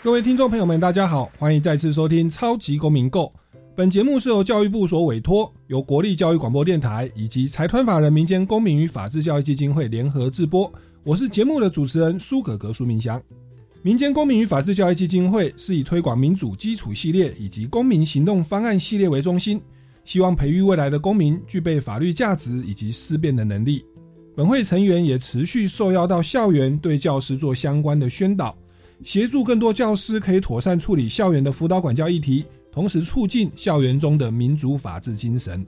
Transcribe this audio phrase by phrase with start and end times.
[0.00, 3.24] 各位听众朋友们，大家好，欢迎再次收听《超级公民购》。
[3.74, 10.72] 本节目是由教育部所委托，由国立教育广播电台以及财团法人民间公民与法治教育基金会联合制播。
[11.02, 13.20] 我是节目的主持人苏格格苏明祥。
[13.82, 19.60] 民间公民与法治教育基金会是以推广民主基础系列以及公民行动方案系列为中心，
[20.04, 23.84] 希望培育未来的公民具备法律价值以及思辨的能力。
[24.36, 28.56] 本会成员也持续受邀到校园，对教师做相关的宣导。
[29.04, 35.64] 协助更多教师可以妥善处理校园的辅导管教议题，同时促进校园中的民主法治精神。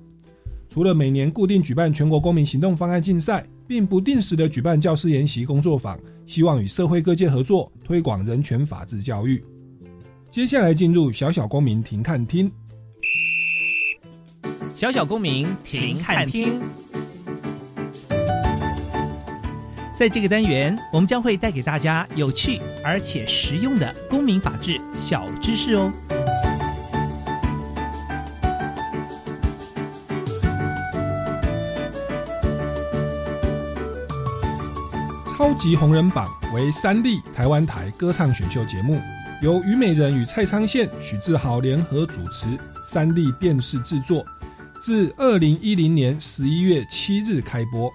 [0.68, 9.42] 除了每年固定举办全国公民行动方案竞赛，并不定时的举办教师研习工作坊，希望与社会各界合作推广人权法治教育。
[10.30, 12.50] 接下来进入小小公民庭看厅，
[14.76, 16.60] 小小公民庭看厅。
[20.00, 25.92] 在这个单元，我们将会带给大家有趣而且实用的公民法治小知识哦。
[35.36, 38.98] 超级红人榜为三立台湾台歌唱选秀节目，
[39.42, 42.46] 由虞美人与蔡昌宪、许志豪联合主持，
[42.86, 44.24] 三立电视制作，
[44.80, 47.92] 自二零一零年十一月七日开播。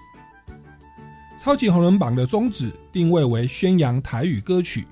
[1.46, 4.84] 超级红人榜的宗旨定位为宣扬台语歌曲，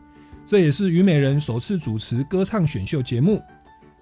[0.47, 3.43] 这也是虞美人首次主持歌唱选秀节目。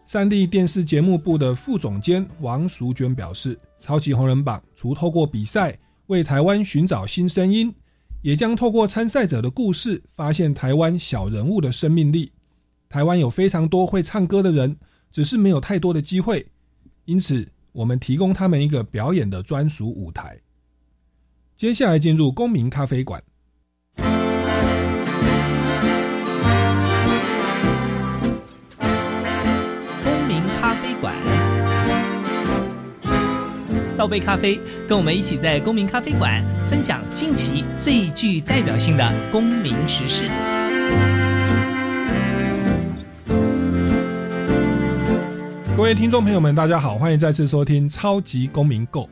[0.04, 5.74] 三立电视节目部的副总监王淑娟表示，超级红人榜除透过比赛
[6.08, 7.74] 为台湾寻找新声音，
[8.20, 12.30] 也将透过参赛者的故事，发现台湾小人物的生命力。
[12.90, 14.76] 台湾有非常多会唱歌的人，
[15.10, 16.46] 只是没有太多的机会，
[17.06, 20.38] 因此我们提供他们一个表演的专属舞台。
[21.62, 23.22] 接下来进入公民咖啡馆。
[23.96, 24.04] 公
[30.26, 31.14] 民咖啡馆，
[33.96, 40.28] 倒杯咖啡，跟我们一起在公民咖啡馆分享近期最具代表性的公民时事。
[45.76, 49.02] 各位听众朋友们，大家好，欢迎再次收听《超级公民购》。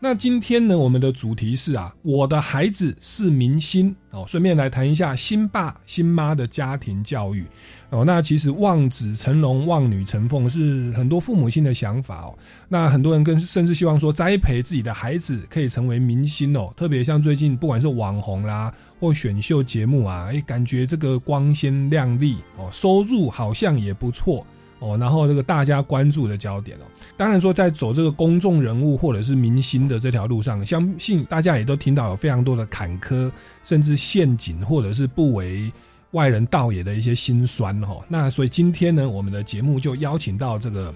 [0.00, 4.24] 那今天呢，我们的主题是啊，我的孩子是明星哦。
[4.28, 7.44] 顺便来谈一下新爸新妈的家庭教育
[7.90, 8.04] 哦。
[8.04, 12.38] 那其实望子成龙、望女成凤是很多父母亲的想法哦。
[12.68, 16.72] 那很多人跟甚至希望说，栽培自己的孩子可以成为明星哦。
[16.76, 24.46] 特别像最近不管是网红啦，或选秀节目啊，哎，感觉这个光鲜亮丽哦，收入好像也不错。
[24.80, 26.82] 哦，然后这个大家关注的焦点哦，
[27.16, 33.30] 当然说在走这个公众人物或者是明星的这条路上，相信大家也都听到有非常多的坎坷，
[33.64, 35.72] 甚至陷阱，或者是不为
[36.12, 37.98] 外人道也的一些辛酸哈。
[38.08, 40.94] 那所以今天呢，我们的节目就邀请到这个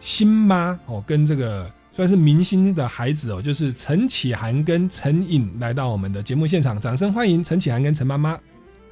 [0.00, 8.38] 新妈哦，跟这个算是明星的孩子哦，就是陈启涵跟陈颖来到我们的节目现场，掌声欢迎陈启涵跟陈妈妈。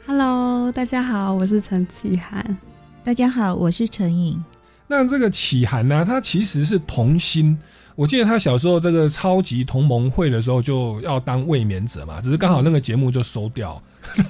[0.06, 2.74] Hello，大家好，我是陈启涵。
[3.05, 4.43] 大家好，我是陈颖。
[4.89, 7.57] 那这个启涵呢，他其实是童星。
[7.97, 13.81] 我记得他小时候这个超级同盟会的时候，就要当卫冕者嘛，只是刚好那个节目就收掉。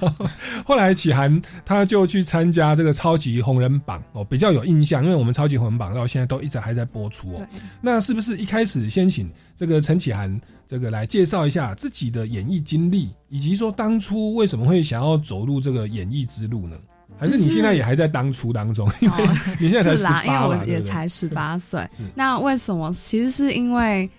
[0.65, 7.47] 后来启涵他就去参加这个超级红人榜哦，比较有印象，因为我们超级红人榜到现在都一直还在播出哦。
[7.79, 16.77] 那是不是一开始先请这个陈启涵这个来介绍一下自己的演艺经历，以及说当初为什么会想要走入这个演艺之路呢？
[17.17, 19.15] 还是你现在也还在当初当中，因为
[19.57, 21.87] 你现在才十八因为我也才十八岁。
[22.13, 22.91] 那为什么？
[22.93, 24.09] 其实是因为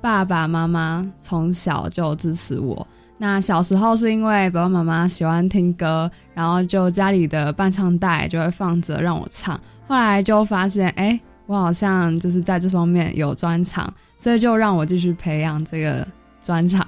[0.00, 2.86] 爸爸妈妈从小就支持我。
[3.18, 9.60] 那小时候是因为爸爸妈妈喜欢听歌，然后就家里的伴唱带就会放着让我唱。
[9.86, 16.06] 后来就发现，哎，我好像就是在这方面有专长，所以就让我继续培养这个
[16.42, 16.86] 专长，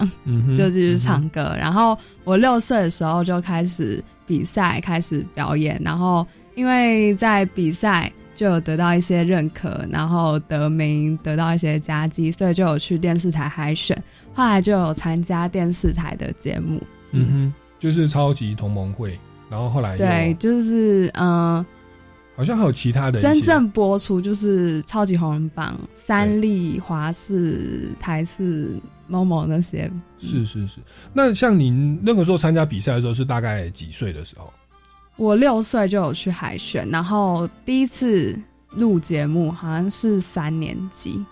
[0.57, 1.57] 就继续唱歌。
[1.59, 4.03] 然后我六岁的时候就开始。
[4.27, 13.97] 比赛开始表演，然后因为在比赛就有得到一些认可，然后得名得到一些佳绩，所以就有去电视台海选，
[14.35, 16.83] 后来就有参加电视台的节目。
[17.13, 19.19] 嗯哼，就是超级同盟会。
[19.49, 21.65] 然后后来对，就是嗯。
[22.37, 29.91] 好像还有其他的真正播出就是《超级红人榜》、三立、华视、台视、某某那些。
[30.21, 30.81] 是是是，
[31.15, 34.53] 那像您那个时候参加比赛的时候是大概几岁的时候？
[35.17, 38.39] 我六岁就有去海选，然后第一次
[38.69, 41.25] 录节目好像是三年级，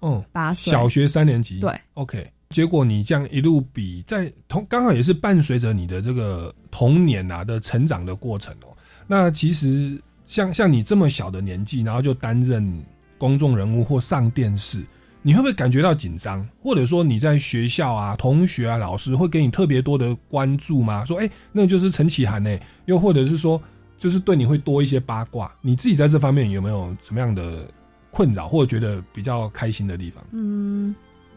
[0.00, 1.58] 嗯，八岁，小学三年级。
[1.58, 2.30] 对，OK。
[2.50, 8.70] 结果你这样一路比，在同刚好也是伴随着你的这个童年啊的成长的过程哦。
[9.08, 10.00] 那其实。
[10.32, 12.82] 像像你这么小的年纪，然后就担任
[13.18, 14.82] 公众人物或上电视，
[15.20, 16.48] 你会不会感觉到紧张？
[16.62, 21.04] 或者说你在学校啊，同学啊，老师会给你特别多的关注吗？
[21.04, 22.58] 说，哎，那就是陈启涵呢？
[22.86, 23.60] 又或者是说，
[23.98, 25.52] 就是对你会多一些八卦？
[25.60, 27.68] 你自己在这方面有没有什么样的
[28.10, 30.24] 困扰，或者觉得比较开心的地方？
[30.30, 30.94] 嗯，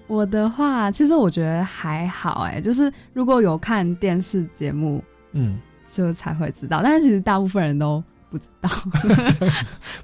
[0.08, 5.04] 我的话，其实我觉得还好，哎，就是如果有看电视节目，
[5.34, 6.80] 嗯，就才会知道。
[6.82, 8.02] 但是其实大部分人都。
[8.36, 8.70] 不知道，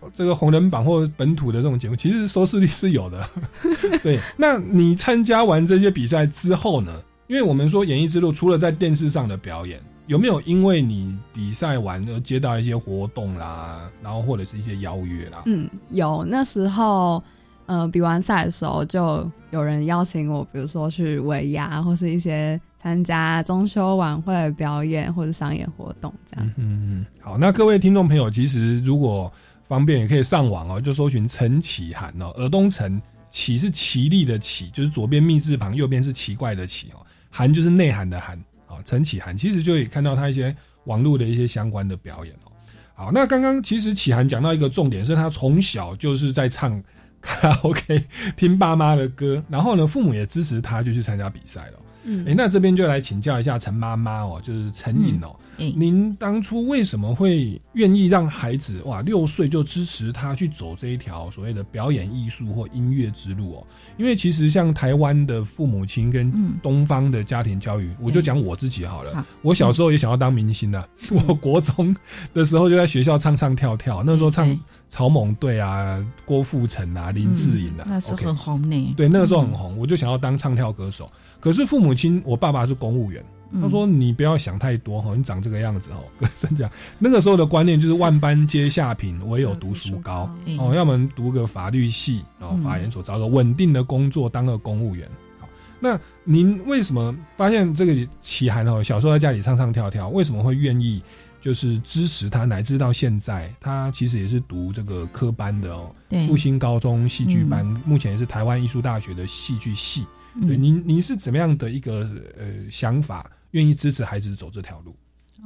[0.16, 3.28] 这个红人榜或本土的这种节目，其实收视率是有的。
[4.01, 6.94] 对，那你参加完这些比赛之后呢？
[7.28, 15.42] 因为我们说演艺之路，除了在电视上的表演，有没有因为你比赛完而接到一些活动啦，然后或者是一些邀约啦？
[15.45, 16.25] 嗯，有。
[16.25, 17.22] 那时候，
[17.71, 22.59] 呃，比完赛的时候，就有人邀请我，比如说去维亚或是一些。
[22.83, 26.51] 参加中秋晚会表演或者商业活动，这样。
[26.57, 29.31] 嗯嗯，好，那各位听众朋友，其实如果
[29.68, 38.35] 方便，也可以上网哦，就搜寻陈启涵哦，尔东陈启是奇丽的启，就是左边密字旁，右边是奇怪的奇哦，涵就是内涵的涵
[38.65, 42.51] 啊，陈启涵其实就可以看到他一些网络的一些相关的表演哦。
[42.95, 46.81] 好，那刚刚其实启涵讲到一个重点，是他从小就是在唱
[47.21, 48.03] 卡拉 OK，
[48.35, 51.73] 听爸妈的歌，然后呢，父母也支持他，就去参加比赛了。
[52.03, 63.68] 嗯，哎，那这边就来请教一下陈妈妈哦，就是陈颖哦，您当初为什么会愿意让孩子哇六岁就支持他去走这一条所谓的表演艺术或音乐之路哦？
[63.97, 66.33] 因为其实像台湾的父母亲跟
[66.63, 69.23] 东方的家庭教育，我就讲我自己好了。
[69.44, 71.95] 我小时候也想要当明星的，我国中
[72.33, 74.59] 的时候就在学校唱唱跳跳，那时候唱
[74.92, 78.94] 草蜢队啊，郭富城啊，林志颖啊，那是很红呢。
[78.98, 81.10] 对，那个时候很红，我就想要当唱跳歌手。
[81.40, 83.24] 可是父母亲，我爸爸是公务员，
[83.62, 90.30] 他说你不要想太多哈，你长这个样子哈，真讲 那个时候的观念就是万般皆下品，唯有读书高。
[90.60, 95.10] 哦，要么读个法律系然后，法研所找个稳定的工作当个公务员。
[95.40, 95.48] 好，
[95.80, 101.02] 那您为什么发现这个奇涵哦，小时候在家里唱唱跳跳，为什么会愿意
[101.42, 105.92] 就是支持他，乃至到现在他其实也是读这个科班的哦，
[106.28, 110.06] 复兴高中戏剧班，目前也是台湾艺术大学的戏剧系。
[110.48, 112.08] 对，您您是怎么样的一个
[112.38, 114.96] 呃想法，愿意支持孩子走这条路？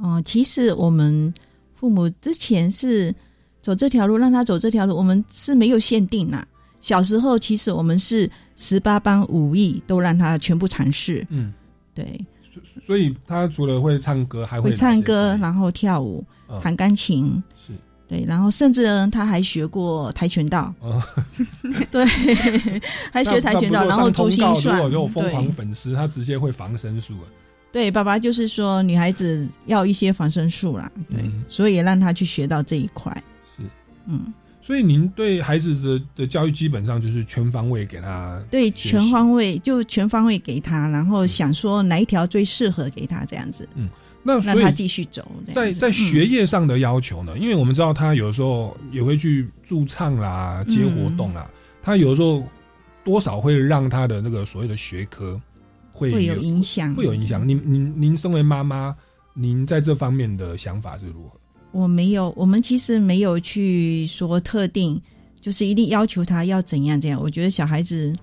[0.00, 1.32] 哦，其实我们
[1.74, 3.12] 父母之前是
[3.62, 6.46] 走这条路，让他走这条路，我们是没有限定呐。
[6.78, 11.26] 小时候其实我们是十八般武艺都让他全部尝试。
[11.30, 11.52] 嗯，
[11.94, 12.20] 对。
[12.86, 16.24] 所以他除了会唱歌，还会唱歌，然后跳舞，
[16.62, 17.42] 弹钢琴。
[17.56, 17.72] 是。
[18.08, 20.72] 对，然后甚至呢他还学过跆拳道，
[21.90, 22.04] 对，
[23.10, 24.76] 还学跆拳道，然后珠心算。
[24.76, 27.28] 如果有疯狂粉丝，他直接会防身术了。
[27.72, 33.12] 对，爸爸就是说女孩子要一些防身术啦，对，所以也让他去学到这一块。
[33.56, 33.64] 是，
[34.06, 34.32] 嗯，
[34.66, 43.88] 所以您对孩子的的教育基本上就是全方位给他，对，全方位就全方位给他，然后想说哪一条最适合给他这样子，嗯。
[44.24, 45.24] 那让他继续走。
[45.54, 47.38] 在在学业上的要求呢？
[47.38, 51.48] 因为我们知道他有时候也会去驻唱啦、接活动啦，
[51.80, 52.42] 他有时候
[53.04, 55.40] 多少会让他的那个所谓的学科
[55.92, 57.46] 会会有影响，会有影响。
[57.46, 58.96] 您您您身为妈妈，
[59.32, 61.38] 您在这方面的想法是如何？
[61.76, 65.00] 我没有，我们其实没有去说特定，
[65.40, 67.20] 就是一定要求他要怎样怎样。
[67.20, 68.14] 我觉得小孩子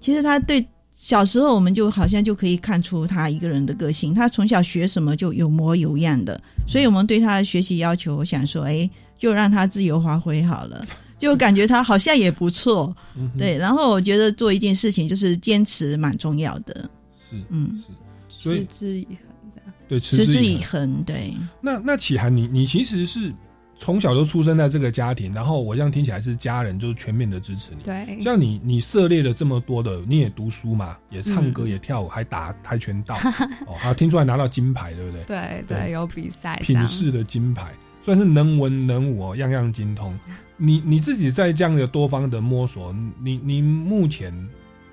[0.00, 0.64] 其实他对。
[0.96, 10.86] 小时候我们就好像就可以看出他一个人的个性，他从小学什么就有模有样的，所以我们对他的学习要求，我想说，哎，就让他自由发挥好了，
[11.18, 12.94] 就感觉他好像也不错，
[13.36, 13.58] 对。
[13.58, 16.88] 然后我觉得做一件事情就是坚持蛮重要的，
[17.28, 17.82] 是，嗯，
[18.28, 18.64] 是，所以
[19.88, 21.34] 对，持之以恒，对。
[21.60, 23.32] 那那启涵，你你其实是。
[23.76, 27.82] 从小就出生在这个家庭，然后我这样听起来是家人就是全面的支持你。
[27.82, 33.16] 对，像你，你涉猎了这么多的，你也读书嘛，也唱歌，也跳舞，还打跆拳道，
[33.66, 35.24] 哦，还听出来拿到金牌，对不对？
[35.24, 40.16] 对对，有比赛，品势的金牌，算是能文能武哦，样样精通。
[40.56, 44.32] 你你自己在这样的多方的摸索，你你目前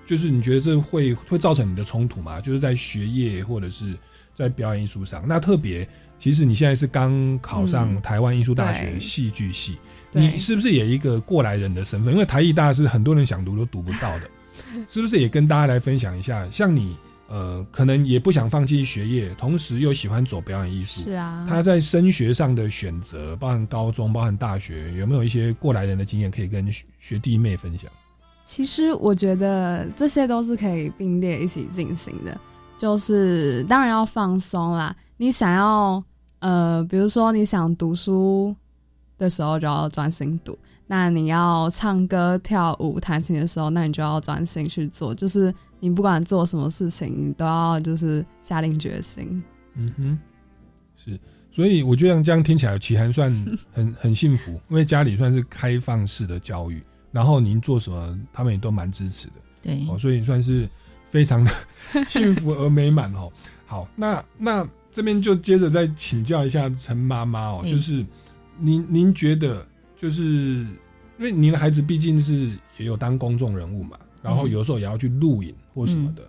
[0.08, 2.42] 就是你觉得这会会造成你的冲突吗？
[2.42, 3.96] 就是在学业或者是
[4.36, 5.24] 在表演艺术上。
[5.28, 5.88] 那特别，
[6.20, 9.78] 其实你现在是刚考上台湾艺术大学戏剧系，
[10.12, 12.14] 你是不是也一个过来人的身份？
[12.14, 14.30] 因为台艺大是很多人想读都读不到的，
[14.90, 16.48] 是不是也跟大家来分享一下？
[16.52, 16.96] 像你。
[17.34, 21.04] 呃，可能也不想放弃学业，同时又喜欢走表演艺术。
[21.04, 26.70] 是啊，他在升学上的选择，包含高中，包含大学，有没有一些过来人的经验可以跟
[27.00, 27.90] 学弟妹分享？
[28.44, 32.38] 其实我觉得这些都是可以并列一起进行的，
[32.82, 34.96] 就是当然要放松啦。
[35.18, 36.04] 你想要
[36.40, 38.56] 呃，比如说你想读书
[39.20, 40.58] 的时候就要专心读，
[40.88, 45.54] 那你要唱歌、跳舞、弹琴的时候，那你就要专心去做，就是。
[45.84, 49.42] 你不管做什么事情，你都要就是下定决心。
[49.74, 50.20] 嗯哼，
[50.96, 51.20] 是，
[51.52, 53.34] 所以我觉得这样听起来，齐涵算
[53.74, 59.34] 很很幸福，因为家里算是开放式的教育，然后您做什么，他们也都蛮支持的。
[59.64, 60.70] 对，哦，所以算是
[61.12, 61.51] 非常的
[62.08, 63.32] 幸福而美满哦。
[63.68, 68.03] 好，那那这边就接着再请教一下陈妈妈哦，就是
[68.58, 69.65] 您您觉得，
[69.96, 73.98] 就是因为您的孩子毕竟是也有当公众人物嘛。
[74.24, 76.22] 然后有时候也要去录影或什么的，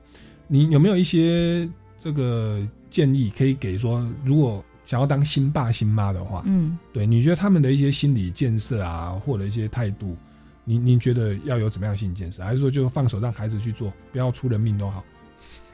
[0.48, 1.68] 你有没有一些
[2.02, 10.16] 这个建议可以给说，如果想要当新爸新妈的话，嗯，对，你觉得他们的一些心理建设啊，或者一些态度，
[10.64, 15.04] 你你觉得要有怎么样心理建设，还是说就放手让孩子去做，不要出人命都好？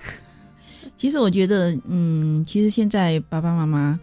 [0.97, 3.99] 其实我觉得，嗯，其实现在爸爸妈妈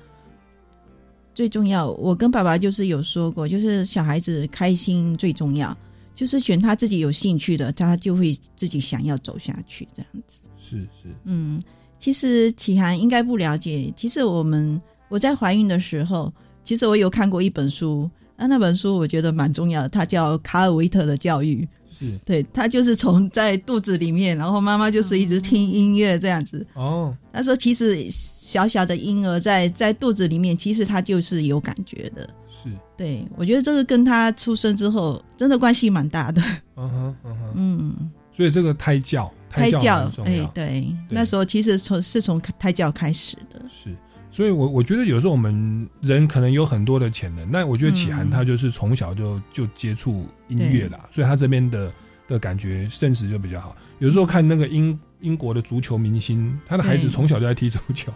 [1.33, 5.75] 最重要，我跟爸爸就是有说过，就是小孩子开心最重要。
[6.13, 10.39] 就是选他自己有兴趣的，他就会自己想要走下去，这样子。
[10.57, 11.61] 是是，嗯，
[11.99, 13.91] 其实启涵应该不了解。
[13.97, 16.31] 其实我们我在怀孕的时候，
[16.63, 21.63] 其实我有看过一本书，啊，那本书我觉得蛮重要的，它叫《卡尔维特的教育》。
[21.97, 26.65] 是，对他就是从在肚子里面，然后妈妈就是一直听音乐这样子。
[26.73, 32.29] 哦，他说其实小小的婴儿在在肚子里面，其实他就是有感觉的。
[32.61, 32.69] 是。
[32.97, 36.41] 对，我觉得这个跟他出生之后真的关系蛮大的。
[36.75, 43.37] 嗯哼，嗯哼，嗯，所以这个胎教，胎教，哎，对，那时候其实从是从胎教开始
[44.35, 51.89] 所以我我觉得有时候我们人可能有很多的潜能，那我觉得启涵他就是从小就就接触音乐啦，所以他这边的
[52.27, 53.73] 的感觉甚至就比较好。
[53.99, 54.99] 有时候看那个英。
[55.21, 58.11] 英国的足球明星，他的孩子从小就在踢足球，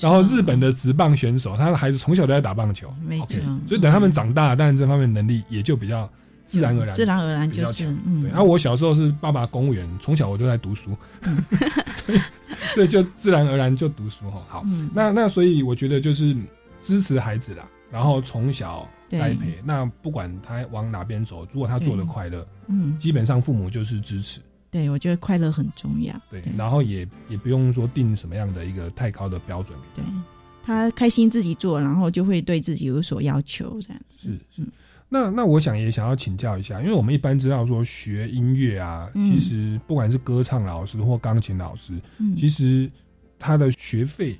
[0.00, 3.40] 然后日本的职棒选手，他的孩子从小就在打棒球，没错。
[3.68, 6.10] 所以等他们长大，当然这方面能力也就比较
[6.48, 8.22] 自然而然，自然而然就是嗯。
[8.22, 10.96] 对，然后我小时候是爸爸公务员，从小我就在读书，
[11.94, 12.20] 所以
[12.74, 14.42] 所以就自然而然就读书哈。
[14.48, 16.34] 好，那那所以我觉得就是
[16.80, 24.40] 支持孩子啦，然后从小栽培，那不管他往哪边走，如果他做的快乐，嗯，基本上父母就是支持。
[24.70, 26.14] 对，我觉得快乐很重要。
[26.30, 29.78] 对，然后也也不用说定什么样的一个太高的标准。
[29.94, 30.04] 对，
[30.64, 34.28] 他开心自己做，然后就会对自己有所要求，这样子。
[34.28, 34.68] 是是。
[35.08, 41.94] 那那我想也想要请教一下，因为我们一般知道说学音乐啊，其实不管是歌唱老师或钢琴老师，
[42.36, 42.90] 其实
[43.38, 44.38] 他的学费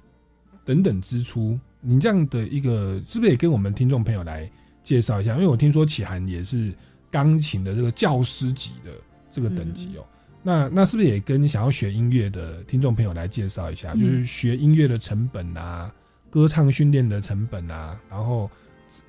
[0.64, 4.50] 等等支出，你这样的一个是不是也跟我们听众朋友来
[4.84, 5.34] 介绍一下？
[5.34, 6.70] 因为我听说启涵也是
[7.10, 8.90] 钢琴的这个教师级的
[9.32, 10.04] 这个等级哦。
[10.42, 13.94] 那那是不是也跟想要学音乐的听众朋友来介绍一下？
[13.94, 15.90] 就是学音乐的成本啊，
[16.28, 18.50] 歌唱训练的成本啊，然后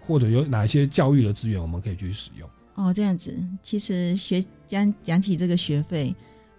[0.10, 2.50] 或者有哪一些教育的资源我们可以去使用？
[2.74, 6.16] 哦，这样子，其实学讲讲起这个学费，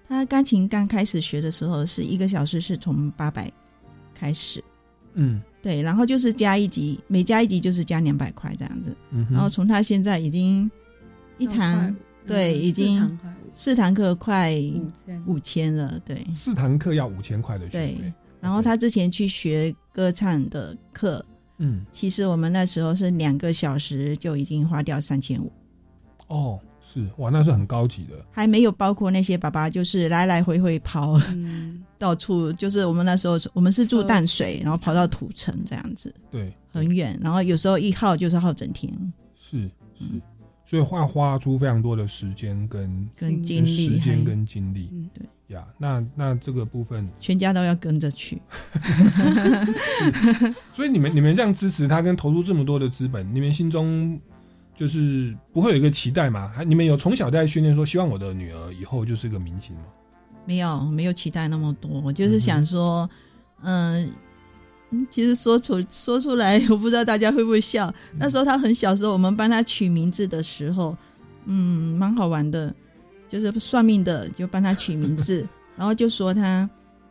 [0.08, 3.50] 他钢琴刚开始学的时候是一个小时是从八百
[4.14, 4.62] 开始，
[5.14, 10.70] 嗯，对，然后就是加一级，每加一级就是加两百块这样子，嗯，然后从他现在已经
[11.38, 11.94] 一堂，
[12.26, 13.18] 对，已经。
[13.52, 16.24] 四堂课快五千五千了，对。
[16.32, 17.96] 四堂课要五千块的学费。
[17.98, 21.34] 对，然后他之前去学歌唱的课，嗯，
[21.92, 25.52] 其实我们那时候是两个小时就已经花掉三千五。
[26.28, 26.58] 哦，
[26.92, 28.14] 是哇，那是很高级的。
[28.30, 31.20] 还没有包括那些爸爸，就是来来回回跑，
[31.98, 38.92] 到处就是我们那时候我们是住淡水，然后跑到土城这样子，对，很远，然后有时候一耗就是耗整天。
[39.38, 40.04] 是是。
[40.70, 45.66] 所以会花出非常多的时间跟跟精力，时间跟精力，嗯，对呀。
[45.76, 48.40] 那那这个部分，全家都要跟着去。
[50.72, 54.16] 所以你们你们这样支持他，跟投入这么多的资本，你们心中
[54.76, 56.52] 就是不会有一个期待吗？
[56.54, 59.82] 还你们有从小在训练说，希望我的女儿以后就是个明星吗？
[60.46, 62.00] 没有，没有期待那么多。
[62.00, 63.10] 我就是想说，
[63.62, 64.08] 嗯。
[65.10, 67.92] 其实说出说出来，我不知道大家会不会笑。
[68.18, 70.96] 那时候他很小时候，我们帮他取名字的时候，
[71.46, 72.74] 嗯，蛮好玩的。
[73.28, 76.68] 就是算命的就帮他取名字，然后就说他，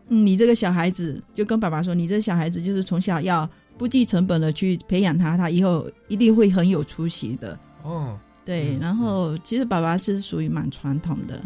[0.10, 7.58] 嗯，你这个小孩子就跟爸爸说，你这小孩子就是从小要不计成本的去培养他，他以后一定会很有出息的。
[7.84, 11.42] 哦，对，嗯然后其实爸爸是属于蛮传统的，是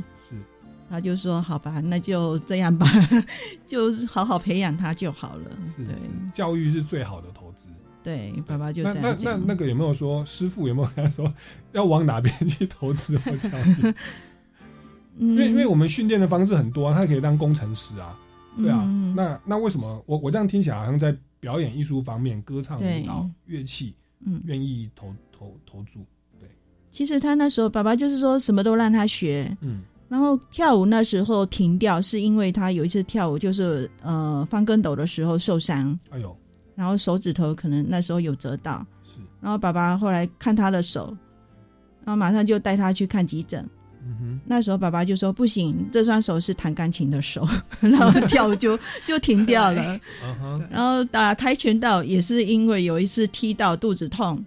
[0.94, 2.86] 他就说好吧，那就这样吧，
[3.66, 5.50] 就是好好培养他就好了。
[5.78, 5.88] 对
[6.32, 7.68] 教育是最好的投资。
[8.04, 9.48] 对，爸爸就那那那这样讲。
[9.48, 11.34] 那个有没有说师傅有没有跟他说
[11.72, 13.94] 要往哪边去投资或教育？
[15.18, 18.16] 因 因为因为我们训练的方式很多啊，他可以当工程师啊，
[18.56, 18.84] 对啊。
[18.86, 26.06] 嗯那那为什么我我这样听起来好像在表演艺术方面，歌唱、对舞蹈、乐器，嗯，愿意投投投注？
[26.40, 26.48] 对
[26.92, 36.38] 其实他那时候爸爸就是说什么都让他学，嗯然后跳舞那时候停掉，是因为他有一次跳舞就是呃翻跟斗的时候受伤，哎呦，
[36.76, 41.16] 然后手指头可能那时候有折到，是，然后爸爸后来看他的手，
[42.04, 43.68] 然后马上就带他去看急诊。
[44.06, 47.48] 嗯哼，那时候爸爸就说不行，这双手是弹钢琴的手，
[47.80, 49.82] 然后跳舞就 就停掉了。
[50.22, 54.44] 嗯哼，然后打跆拳道也是因为有一次踢到肚子痛，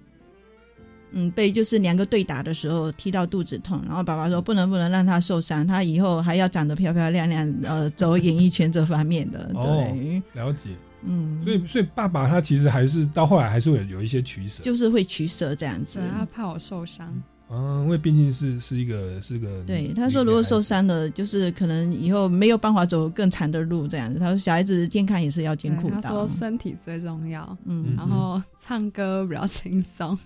[1.13, 10.71] 嗯，被就是两个对打的时候踢到肚子痛，然后爸爸说不能不能让他受伤，他以后还要长得漂漂亮亮，呃，走演艺圈这方面的，哦对，了解。
[11.09, 16.09] 嗯，所以所以爸爸他其实还是到后来还是会有有一些取舍，就是会取舍这样子对。
[16.11, 17.15] 他怕我受伤，
[17.49, 24.19] 嗯，因为毕竟是是一个是个对，他说如果受，伤了，就是可能以后没有办法走更长的路这样子。
[24.19, 30.19] 他说小孩子健康也是要对兼顾到他说，身体最重要，嗯然后唱歌比较轻松。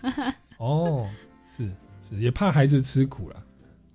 [0.60, 1.08] 孩哦，
[1.56, 1.64] 是
[2.08, 3.36] 是也怕孩子吃苦了。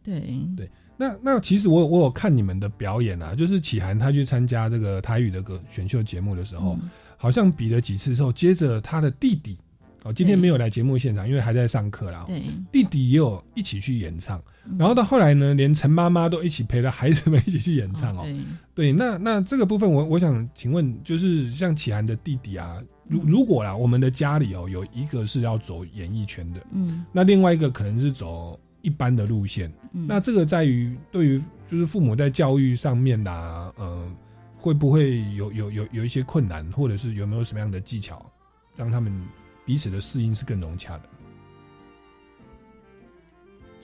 [0.04, 0.20] 对。
[0.58, 6.90] 对那那其实我我有看你们的表演啊，就是启涵他去参加这个台语的个选秀节目的时候，嗯。
[7.18, 9.58] 好像比了几次之后，接着他的弟弟，
[10.04, 12.20] 哦，今天对没有来节目现场，因为还在上课啦。
[12.20, 12.42] 哦对，
[12.72, 14.78] 弟弟也有一起去演唱，嗯。
[14.78, 18.24] 然后到后来呢，连陈妈妈都一起陪着孩子们一起去演唱哦。
[18.74, 34.12] 对，对，那那这个部分我我想请问，就是像启涵的弟弟啊，如嗯如果啦，我们的家里哦有一个是要走演艺圈的，嗯那另外一个可能是走一般的路线，嗯，那这个在于对于就是父母在教育上面呐、啊，呃，
[34.58, 38.26] 会不会有有有有一些困难，或者是有没有什么样的技巧，
[38.76, 39.12] 让他们
[39.66, 41.04] 彼此的适应是更融洽的？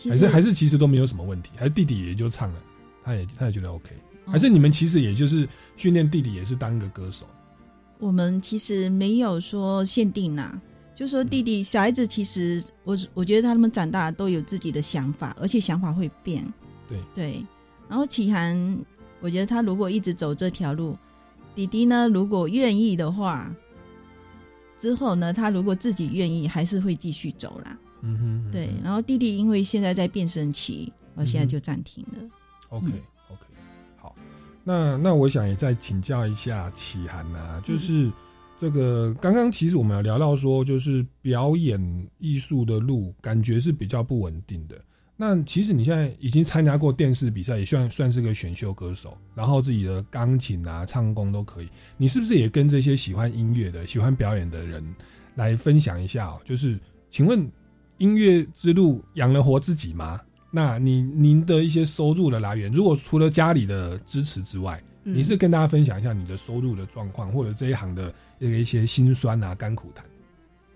[0.09, 1.51] 还是还是其实都没有什么问题？
[1.55, 2.63] 还是弟弟也就唱了，
[3.03, 3.93] 他也他也觉得 OK？
[4.25, 7.25] 哦还是你们其实也就是训练弟弟也是当一个歌手？
[8.01, 10.59] 我们其实没有说限定啦，
[10.95, 16.43] 就说弟弟小孩子其实我我觉得他们长大都有自己的想法，而且想法会变。
[16.89, 17.45] 对对，
[17.87, 18.77] 然后启涵，
[19.21, 20.97] 我觉得他如果一直走这条路，
[21.55, 23.53] 弟弟呢如果愿意的话，
[24.79, 27.77] 之后呢他如果自己愿意，还是会继续走啦。
[28.01, 32.23] 嗯哼，嗯对，然后弟弟因为现在在变声期，我现在就暂停了。
[32.69, 33.20] OK 嗯 OK，好，
[34.63, 38.11] 那那我想也再请教一下启涵啊，就是
[38.59, 44.79] 这个刚刚其实我们有聊到说，就是表演艺术的路感觉是比较不稳定的。
[45.17, 51.69] 那其实你现在已经参加过电视比赛，也算算是个选秀歌手，然后自己的钢琴啊、唱功都可以。
[51.97, 54.83] 你是不是也跟这些喜欢音乐的、喜欢表演的人
[55.35, 56.41] 来分享一下、哦？
[56.43, 56.79] 就是
[57.11, 57.47] 请问
[57.99, 60.19] 音乐之路养得活自己吗？
[60.51, 70.05] 那你您的一些收入的来源，如果除了家里的支持之外，嗯你是跟大家分享一下你的收入的状况，或者这一行的一个一些辛酸啊、甘苦谈。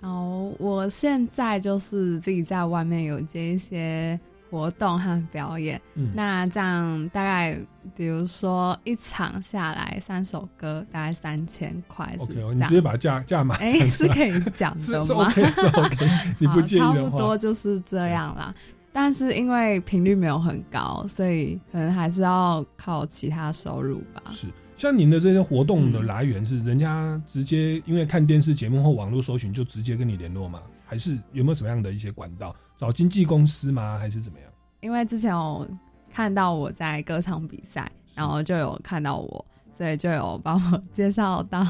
[0.10, 7.58] 哦，我现在就是自己在外面有接一些活动和表演，嗯，那这样大概
[7.96, 12.84] 比如说一场下来三首歌，大概三千块是 OK，哦，你直接样。
[12.84, 15.26] 把价价码哎、是可以讲是是的吗？
[15.30, 16.10] OK 是 OK，
[16.40, 18.54] 你不介意的话差不多，就是这样啦。
[18.98, 24.24] 但是因为频率没有很高，所以可能还是要靠其他收入吧。
[24.32, 30.62] 是像您的这些活动的来源是人家直接因为看电视节目或网络搜寻就直接跟你联络吗？
[30.86, 32.56] 还是有没有什么样的一些管道？
[32.78, 33.98] 找经纪公司吗？
[34.00, 34.50] 还是怎么样？
[34.80, 35.68] 因为之前有
[36.10, 39.46] 看到我在歌唱比赛，然后就有看到我，
[39.78, 41.68] 所以就有帮我 介绍到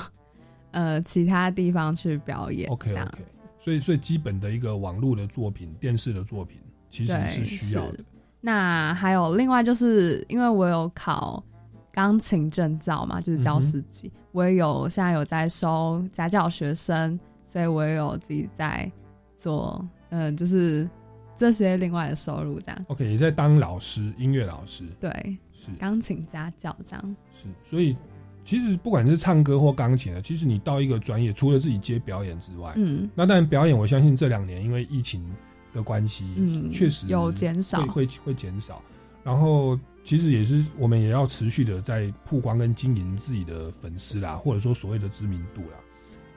[0.69, 2.69] 呃其他地方去表演。
[2.69, 3.25] OK OK，
[3.59, 6.59] 所以所以基本的一个网络的作品、电视的作品
[6.95, 7.99] 其实对是需要的。
[8.39, 11.43] 那还有另外就是因为我有考
[11.91, 18.89] 钢琴证照嘛，就是教师级，我也有现在有在收家教学生，所以我也有自己在
[19.37, 20.87] 做，嗯，就是
[21.35, 22.85] 这些另外的收入这样。
[22.87, 25.09] OK，也在当老师，音乐老师对，
[25.51, 27.15] 是钢琴家教这样。
[27.35, 27.97] 是，所以
[28.45, 35.25] 其实不管是唱歌或钢琴的，其实你到一个专业，除了自己接表演之外，嗯，那当然表演，我相信这两年因为疫情
[35.75, 37.85] 的关系，嗯确实有减少。
[37.85, 38.81] 会会会减少。
[39.23, 45.77] 然后其实也是我们也要持续的在曝光跟经营自己的粉丝啦，或者说所谓的知名度啦。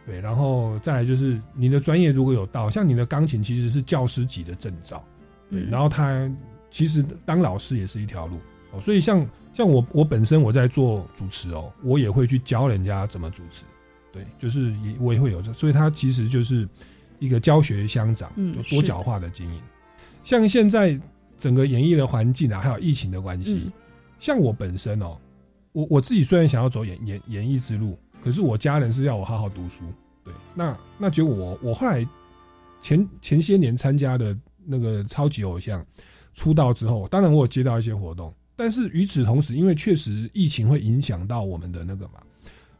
[0.07, 5.05] 对，然后再来就是你的专业如果有到，像你的钢琴其实是教师级的证照，
[5.51, 6.31] 对，然后他
[6.71, 8.39] 其实当老师也是一条路。
[8.73, 13.65] 哦，所以像像我我本身我在做主持哦，我也会去教人家怎么主持，
[14.11, 16.67] 对，就是也我也会有这，所以他其实就是
[17.19, 19.61] 一个教学相长，就多角化的经营。
[20.25, 20.99] 像现在
[21.39, 23.71] 整个演艺的环境啊，还有疫情的关系，
[24.19, 25.17] 像我本身哦，
[25.73, 27.99] 我我自己虽然想要走演演演艺之路。
[28.21, 29.85] 可是我家人是要我好好读书，
[30.25, 32.05] 对，那那结果我我后来
[32.83, 35.87] 前前些年参加的那个超级偶像
[36.35, 42.15] 出道之后，当然我有接到一些活动，但是与此同时，因为确实疫情会影响到我们的那个嘛，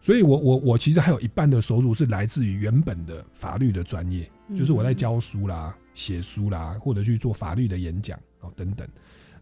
[0.01, 8.87] 所以我我我其实还有一半的收入是来自于原本的法律的专业，就是我在教书啦、写书啦，或者去做法律的演讲哦等等。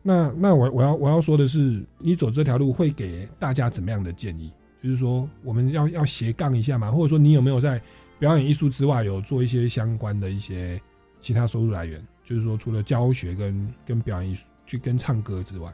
[0.03, 4.53] 那那我我要我要说的是，你走这条路会给大家怎么样的建议？
[4.83, 7.81] 就是说，我们要要斜杠一下嘛，或者说你有没有在
[8.19, 10.81] 表演艺术之外有做一些相关的一些
[11.21, 12.01] 其他收入来源？
[12.25, 15.73] 就是说，除了教学跟跟表演艺术，去跟唱歌之外，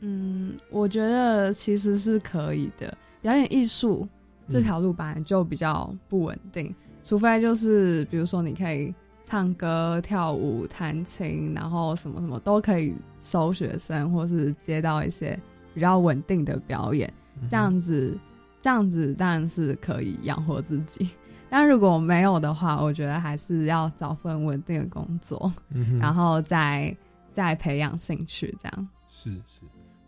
[0.00, 2.96] 嗯，我觉得其实是可以的。
[3.22, 4.06] 表演艺术
[4.48, 15.38] 这条路本来就比较不稳定，除非就是比如说你可以唱歌、跳舞、弹琴，然后什么什么都可以收学生，或是接到一些
[15.72, 17.10] 比较稳定的表演，
[17.48, 18.18] 这样子。
[18.60, 21.08] 这样子当然是可以养活自己，
[21.50, 25.52] 但如果没有的话，我觉得还是要找份稳定的工作，
[25.98, 26.96] 然后再
[27.32, 28.56] 再培养兴趣。
[28.62, 29.62] 这样是是，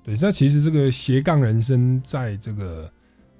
[0.04, 0.16] 对。
[0.22, 2.88] 那其实这个斜杠人生，在这个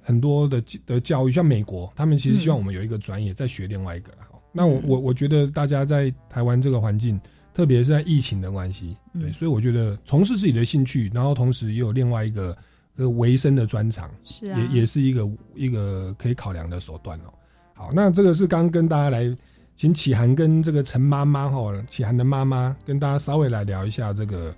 [0.05, 4.19] 很多的的教育，像美国，他们其实希望我们有一个专业，再学另外一个了。
[4.53, 7.19] 那我我我觉得大家在台湾这个环境，
[7.53, 12.55] 特别是在疫情的关系，对，所以我觉得从事自己的兴趣，然后同时也有另外一个。
[12.97, 17.33] 个维生的专长是啊，也也是一个一个可以考量的手段哦。
[17.73, 19.37] 好，那这个是刚跟大家来，
[19.75, 24.55] 请启涵跟这个陈妈妈哈，启涵的妈妈跟大家稍微来聊一下这个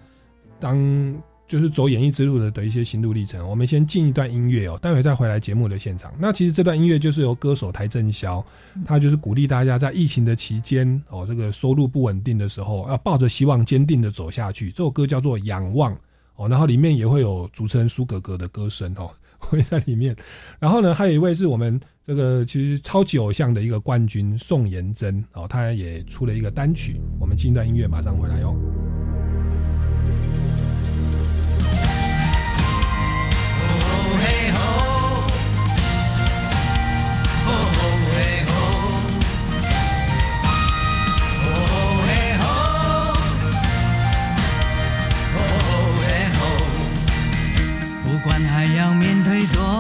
[0.60, 0.77] 当
[1.47, 3.47] 就是走演艺之路的的一些心路历程。
[3.47, 6.13] 我们先进一段音乐哦，待会再回来节目的现场。
[6.19, 8.43] 那其实这段音乐就是由歌手邰正宵，
[8.86, 14.69] 他就是鼓励大家在疫情的期间哦，这个收入不稳定的时候，要抱着希望坚定的走下去。
[14.71, 15.93] 这首歌叫做《仰望》。
[16.36, 20.15] 哦，然后里面也会有主持人苏格格的歌声哦， 会在里面。
[20.60, 27.01] 然后呢，还有一位是我们这个其实超级偶像的一个冠军宋妍珍哦，他也出了一个单曲。
[27.19, 28.55] 我们进一段音乐，马上回来哟。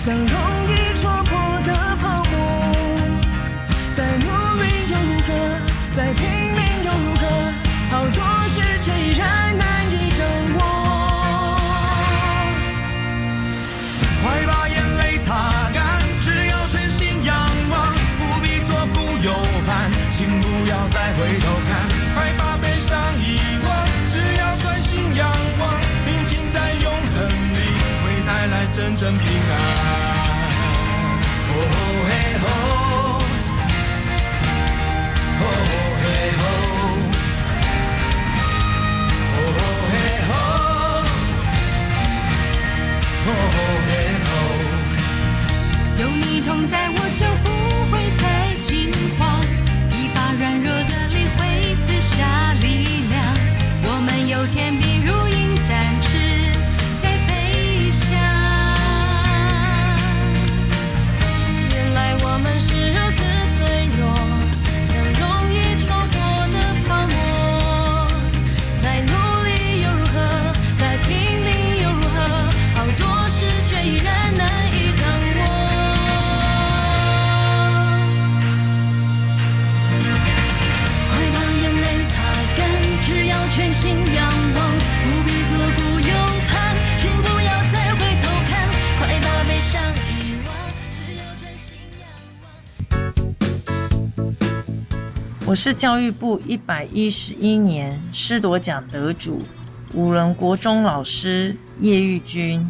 [0.00, 0.59] 像
[95.62, 99.42] 是教育部一百一十一年师铎奖得主
[99.92, 102.66] 五人国中老师叶玉君，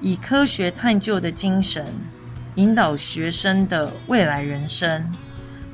[0.00, 1.84] 以科学探究的精神，
[2.54, 5.04] 引导学生的未来人生，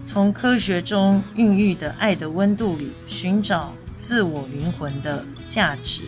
[0.06, 6.00] 从科学中孕育的爱的温度里，寻找自我灵魂的价值。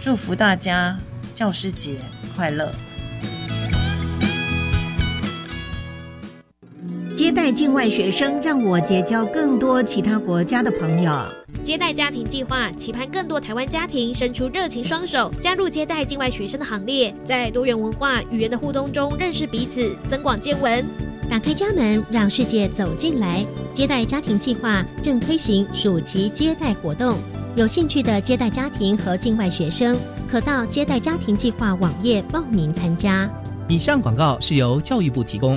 [0.00, 0.98] 祝福大家
[1.34, 1.98] 教师节
[2.34, 2.72] 快乐！
[7.14, 11.16] 接待境外学生，让我结交更多其他国家的朋友。
[11.62, 20.84] 接待家庭计划期盼更多台湾家庭伸出热情双手，加入接待境外学生的行列，在多元文化语言的互动中认识彼此，增广见闻。
[21.30, 23.46] 打开家门，让世界走进来。
[23.72, 27.16] 接待家庭计划正推行暑期接待活动，
[27.54, 29.96] 有兴趣的接待家庭和境外学生，
[30.28, 33.30] 可到接待家庭计划网页报名参加。
[33.68, 35.56] 以上广告是由教育部提供。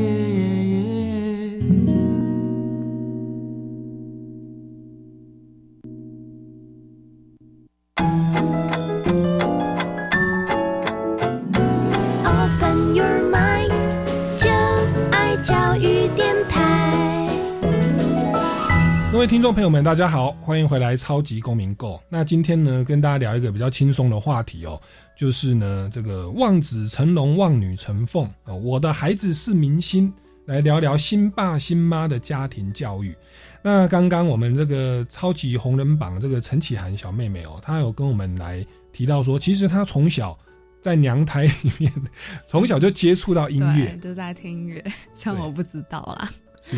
[19.21, 21.93] 位听众朋友们，大家好，欢迎回来《超级公民购》。
[22.09, 24.81] 那今天呢，跟大家聊一个比较轻松的话题哦，
[25.15, 30.11] 就是呢，这个望子成龙，望女成凤啊、我的孩子是明星，
[30.47, 33.15] 来聊聊新爸新妈的家庭教育。
[33.61, 40.35] 那刚刚我们这个超级红人榜这个陈启涵小妹妹哦，她有跟我们来提到说，其实她从小
[40.81, 41.93] 在娘胎里面，
[42.47, 44.83] 从小就接触到音乐对，，就在听音乐，
[45.15, 46.27] 像我不知道啦。
[46.61, 46.77] 是，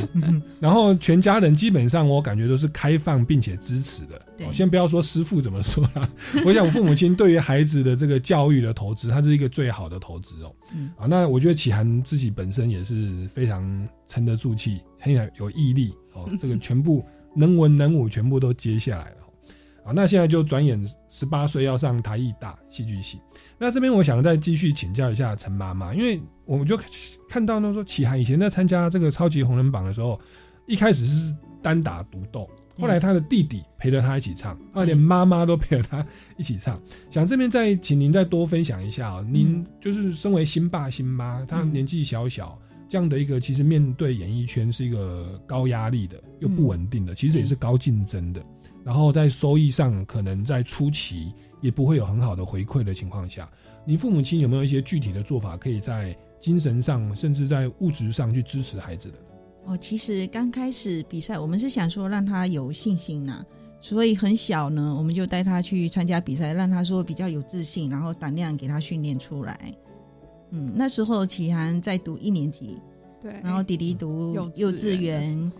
[0.59, 4.19] 然后全家人基本上我感觉都是开放并且支持的。
[4.37, 6.09] 对哦先不要说师傅怎么说啦，
[6.45, 10.55] 我想我父母亲对于孩子的这个教育的投资，它是一个最好的投资哦。
[10.73, 19.17] 嗯啊，那我觉得启涵自己本身也是非常沉得住气，很有有毅力哦，这个全部能文能武全部都接下来了。
[19.85, 23.19] 啊，那现在就转眼十八岁要上台艺大戏剧系。
[23.57, 26.79] 那这边我想再继续请教一下陈妈妈，因为我们就
[27.29, 30.19] 看到呢说启涵以前在参加这个超级红人榜的时候，
[30.67, 36.05] 一开始是单打独斗，后来他的弟弟陪着他一起唱，啊，连妈妈都陪着他
[36.37, 36.81] 一起唱。
[37.11, 42.57] 想这边再请您再多分享一下哦，您就是身为新爸新妈，他年纪小小。
[42.89, 48.45] 这样的一个其实面对演艺圈是一个高压力的又不稳定的，其实也是高竞争的。
[48.83, 53.49] 然后在收益上可能在初期也不会有很好的回馈的情况下，
[53.85, 59.15] 你父母亲有没有一些具体的做法，可以在精神上甚至在物质上去支持孩子的？
[59.65, 63.45] 哦，其实刚开始比赛，我们是想说让他有信心呐、
[63.79, 69.73] 所以很小呢，我们就带他去参加比赛，让他说比较有自信，然后胆量给他训练出来。
[70.51, 72.77] 嗯，那时候启涵在读一年级，
[73.21, 75.51] 对，然后弟弟读幼幼稚园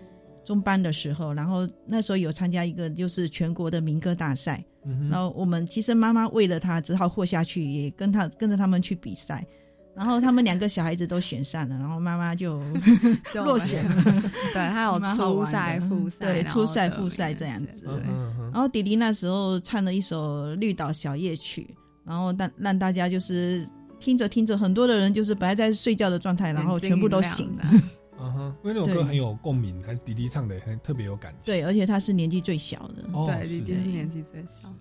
[0.44, 9.46] 中班的时候，然后那时候有参加一个就是全国的民歌大赛，嗯然后我们其实妈妈为了他只好活下去，也跟他跟着他们去比赛。
[9.96, 12.60] 然后他们两个小孩子都选上了，然后妈妈就
[13.32, 14.04] 就落选了。
[14.52, 18.02] 对他有初赛、复赛，对初赛、复赛这样子。
[18.52, 21.70] 然后弟弟那时候唱了一首《绿岛小夜曲》，
[22.04, 23.64] 然后让让大家就是
[24.00, 27.64] 听着听着，很多的人就是本来在睡觉的状态，然后全部都醒了。
[28.64, 31.42] 因为那首歌很有共鸣，还迪迪唱的很特别有感情。
[31.44, 33.04] 对，而且他是年纪最小的。
[33.12, 34.74] 哦对，迪迪是是年纪最小。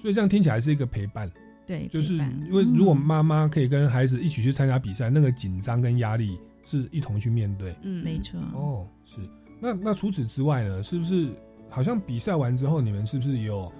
[0.00, 1.30] 所以这样听起来是一个陪伴。
[1.66, 7.74] 对，就是因为如果妈妈可以跟孩子一起去参加比赛，那个紧张跟压力是一同去面对。
[7.82, 8.38] 嗯，没错。
[8.54, 9.20] 哦，是。
[9.60, 10.82] 那那除此之外呢？
[10.82, 11.28] 是不是
[11.68, 13.70] 好像比赛完之后，你们是不是有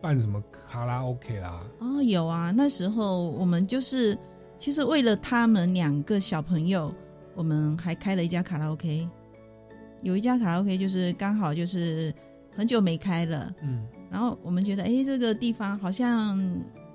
[0.00, 1.60] 办什么卡拉 OK 啦？
[1.78, 4.18] 哦，有啊，那时候我们就是
[4.58, 6.92] 其实为了他们两个小朋友，
[7.38, 9.08] 我们还开了一家卡拉 OK。
[10.02, 12.12] 有一家卡拉 OK 就是刚好就是
[12.50, 16.36] 很久没开了，嗯，然后我们觉得，哎，这个地方好像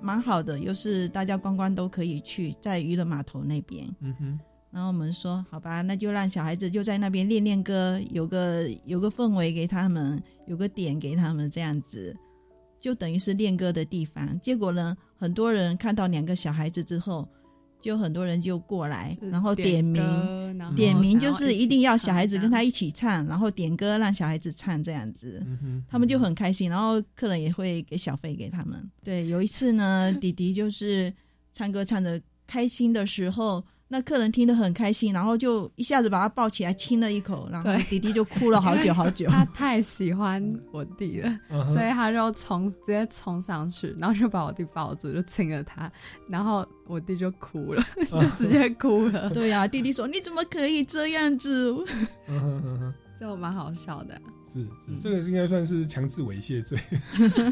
[0.02, 3.88] 蛮好的，又是大家观光都可以去，在娱乐码头那边。
[4.00, 4.38] 嗯哼，
[4.70, 12.14] 然后我们说，好吧，那就让小孩子就在那边练练歌，有个有个氛围给他们，有个点给他们，这样子，
[12.78, 14.38] 就等于是练歌的地方。
[14.40, 17.26] 结果呢，很多人看到两个小孩子之后，
[17.84, 20.02] 就很多人就过来，然后点名，
[20.74, 25.44] 点名就是一定要小孩子跟他一起唱，然后点歌让小孩子唱这样子，
[25.86, 26.70] 他们就很开心。
[26.70, 28.90] 然后客人也会给小费给他们。
[29.02, 31.12] 对，有一次呢，弟弟就是
[31.52, 33.62] 唱歌唱的开心的时候。
[33.94, 39.26] 那客人听得很开心，然后就一下子把他抱起来亲了一口，然后弟弟就哭了好久好久。
[39.30, 41.38] 他太喜欢我弟了，
[41.72, 45.88] 所以他就冲直接冲上去，然后就把我弟抱住，就亲了他，
[46.28, 49.30] 然后我弟就哭了， 就直接哭了。
[49.34, 51.72] 对呀，弟弟说：“你怎么可以这样子？”
[53.16, 54.20] 就蛮好笑的。
[54.52, 56.76] 是是，这个应该算是强制猥亵罪，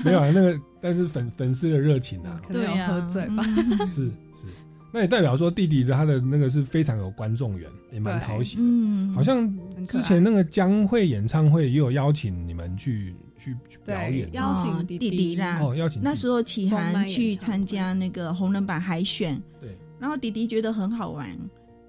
[0.04, 0.28] 没有啊？
[0.34, 3.44] 那个，但是粉粉丝的热情啊，可能有喝醉吧？
[3.86, 4.48] 是是。
[4.94, 8.62] 那也代表说弟弟的他的那个是非常有观众缘，也蛮讨喜的。
[8.62, 9.50] 嗯，好像
[9.88, 15.58] 之前那个江蕙演唱会也有邀请你们去去去表演，邀请弟弟啦。
[15.62, 19.74] 哦，邀请那时候启涵去参加那个红人版海选，对。
[19.98, 21.26] 然后弟弟觉得很好玩，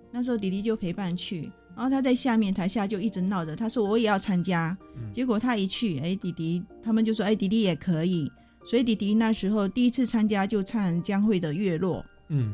[0.10, 4.78] 那时候弟弟就陪伴去，然后他在下面台下就一直闹着，他说我也要参加。
[5.12, 8.32] 结果他一去，哎，弟弟他们就说，哎，弟弟也可以。
[8.66, 11.98] 所以弟弟那时候第一次参加就唱江蕙的《月落》。
[12.30, 12.54] 嗯。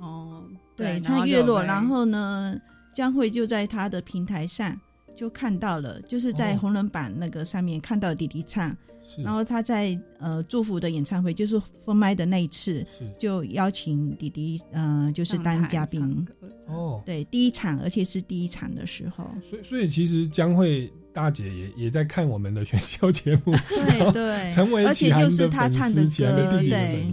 [0.00, 0.44] 哦，
[0.76, 2.54] 对，唱月落，然后呢，
[2.92, 4.78] 将会就在他的平台上
[5.16, 8.76] 就看到了，就是在红人版那个上面看到弟弟唱，
[9.24, 12.86] 然后他在呃祝福的演唱会，就是封麦的那一次，
[13.18, 16.26] 就邀请弟弟，呃，就是当嘉宾。
[16.66, 19.24] 哦，对，第一场，而且是第一场的时候。
[19.42, 27.04] 所以，所以其实将会大姐也也在看我们的选秀节目， 对对，成为而且就是他唱的歌，对。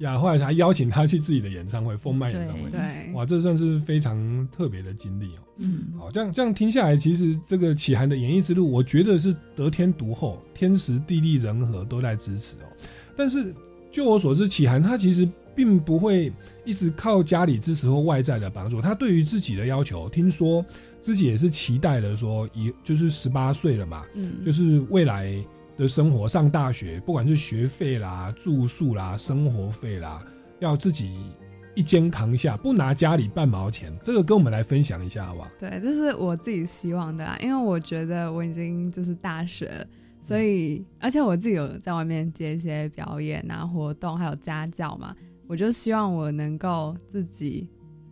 [0.00, 5.40] 呀，后来还邀请他去自己的演唱会，封麦演唱会，对，哇，这算是非常特别的经历哦。
[5.58, 12.66] 嗯，好，这样这样听下来，其实这个启涵的演艺之路，我觉得是得天独厚，天时地利人和都在支持哦。
[13.14, 13.54] 但是
[13.92, 16.32] 就我所知，启涵他其实并不会
[16.64, 20.64] 一直靠家里支持或外在的帮助，他对于自己的要求，听说
[21.02, 25.36] 自己也是期待的，说一就是十八岁了嘛，嗯，就是未来。
[25.80, 30.22] 的生活上大学，不管是学费啦、住宿啦、生活费啦，
[30.58, 31.32] 要自己
[31.74, 33.90] 一肩扛下，不拿家里半毛钱。
[34.04, 35.48] 这个跟我们来分享一下，好不好？
[35.58, 39.86] 对，这是我自己希望的啊，因为我觉得我已经就是大学，
[40.22, 45.16] 所以而且我自己有在外面接一些表演啊、活动，还有家教嘛，
[45.46, 47.66] 我就希望我能够自己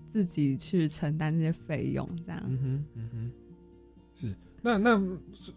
[0.08, 2.42] 自己去承担这些费用，这样。
[2.46, 3.30] 嗯哼，嗯哼，
[4.14, 4.34] 是。
[4.60, 5.00] 那那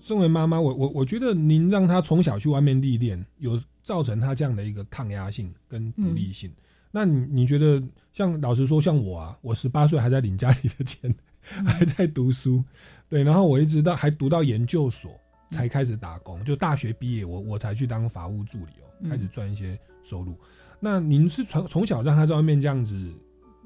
[0.01, 6.51] 身为妈妈，我我我觉得您让他从小去外面历练，有造成他这样的一个抗压性跟独立性。
[6.91, 7.81] 那你你觉得，
[8.13, 12.63] 像老实说，像我啊，我十八岁还在领家里的钱， 还在读书，
[13.07, 15.11] 对，然后我一直到还读到研究所
[15.49, 20.35] 才开始打工，就大学毕业我我才去当法务助理哦，开始赚一些收入。
[20.79, 23.13] 那您是从从小让他在外面这样子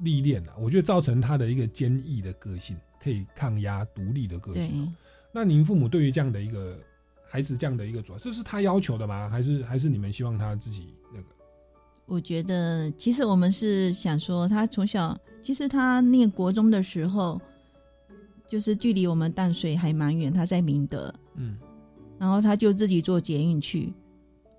[0.02, 4.96] 历练啊，我觉得造成他的一个坚毅的个性，可以抗压独立的个性。
[5.36, 6.80] 那您父母对于这样的一个
[7.26, 9.28] 孩子这样的一个主要，这是他要求的吗？
[9.30, 11.28] 还是还是你们希望他自己那个？
[12.06, 17.42] 我觉得其实我们是想说，他从小其实他念国中的时候，
[18.48, 21.58] 就是距离我们淡水还蛮远，他在明德，嗯，
[22.18, 23.92] 然后他就自己坐捷运去，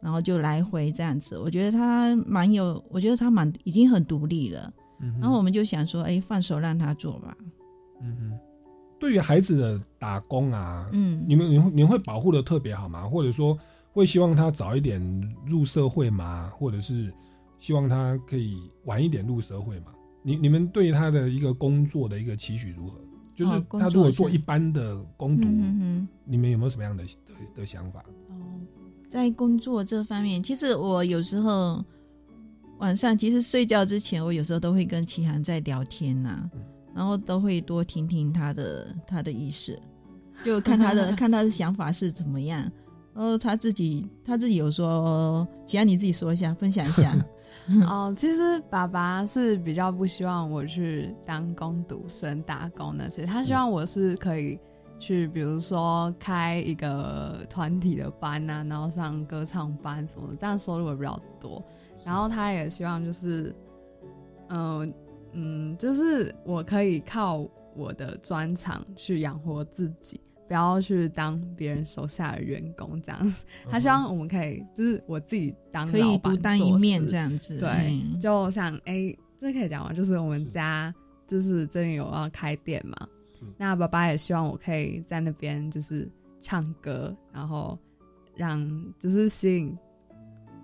[0.02, 1.38] 然后就来回这样子。
[1.38, 4.70] 我觉得他蛮有，我觉得他蛮已经很独立了。
[5.00, 7.34] 嗯然后我们就想说，哎，放手让他做吧。
[8.02, 8.38] 嗯哼。
[9.06, 13.06] 对于孩子的打工啊，嗯，你们你会你会保护的特别好吗？
[13.06, 13.56] 或者说
[13.92, 15.00] 会希望他早一点
[15.46, 16.50] 入社会吗？
[16.56, 17.14] 或者是
[17.60, 19.92] 希望他可以晚一点入社会吗？
[20.24, 22.98] 你你们对他的一个工作的一个期许如何？
[23.32, 25.46] 就是他如果做一般的工读，
[26.24, 28.04] 你们有没有什么样的的的想法？
[28.28, 28.34] 哦，
[29.08, 31.84] 在工作这方面，其实我有时候
[32.78, 36.50] 晚上其实睡觉之前，我有时候都会跟齐涵在聊天呐。
[36.96, 39.78] 然后都会多听听他的他的意思，
[40.42, 42.60] 就看他的 看他的想法是怎么样。
[43.14, 47.14] 然后他自己他自己有说，其他你自己说一下，分享一下。
[47.88, 54.58] 哦，其实爸爸是比较不希望我去当工读生打工那些，他希望我是可以
[54.98, 61.62] 去，比如说开一个团体的班啊，然后上歌唱班什么的，这样收入会比较多。
[62.04, 63.54] 然后他也希望就是，
[64.48, 64.92] 嗯。
[65.36, 70.18] 嗯，就是我可以靠我的专长去养活自己，
[70.48, 73.44] 不要去当别人手下的员工这样子。
[73.70, 79.92] 他希望我们可以，就是我自己当可以老板独当一面这样子对，嗯就像哎、这可以讲吗？
[79.92, 80.94] 就是我们家
[81.26, 82.96] 就是这边有要开店嘛，
[83.58, 86.10] 那爸爸也希望我可以在那边就是
[86.40, 87.78] 唱歌，然后
[88.34, 88.66] 让
[88.98, 89.78] 就是吸引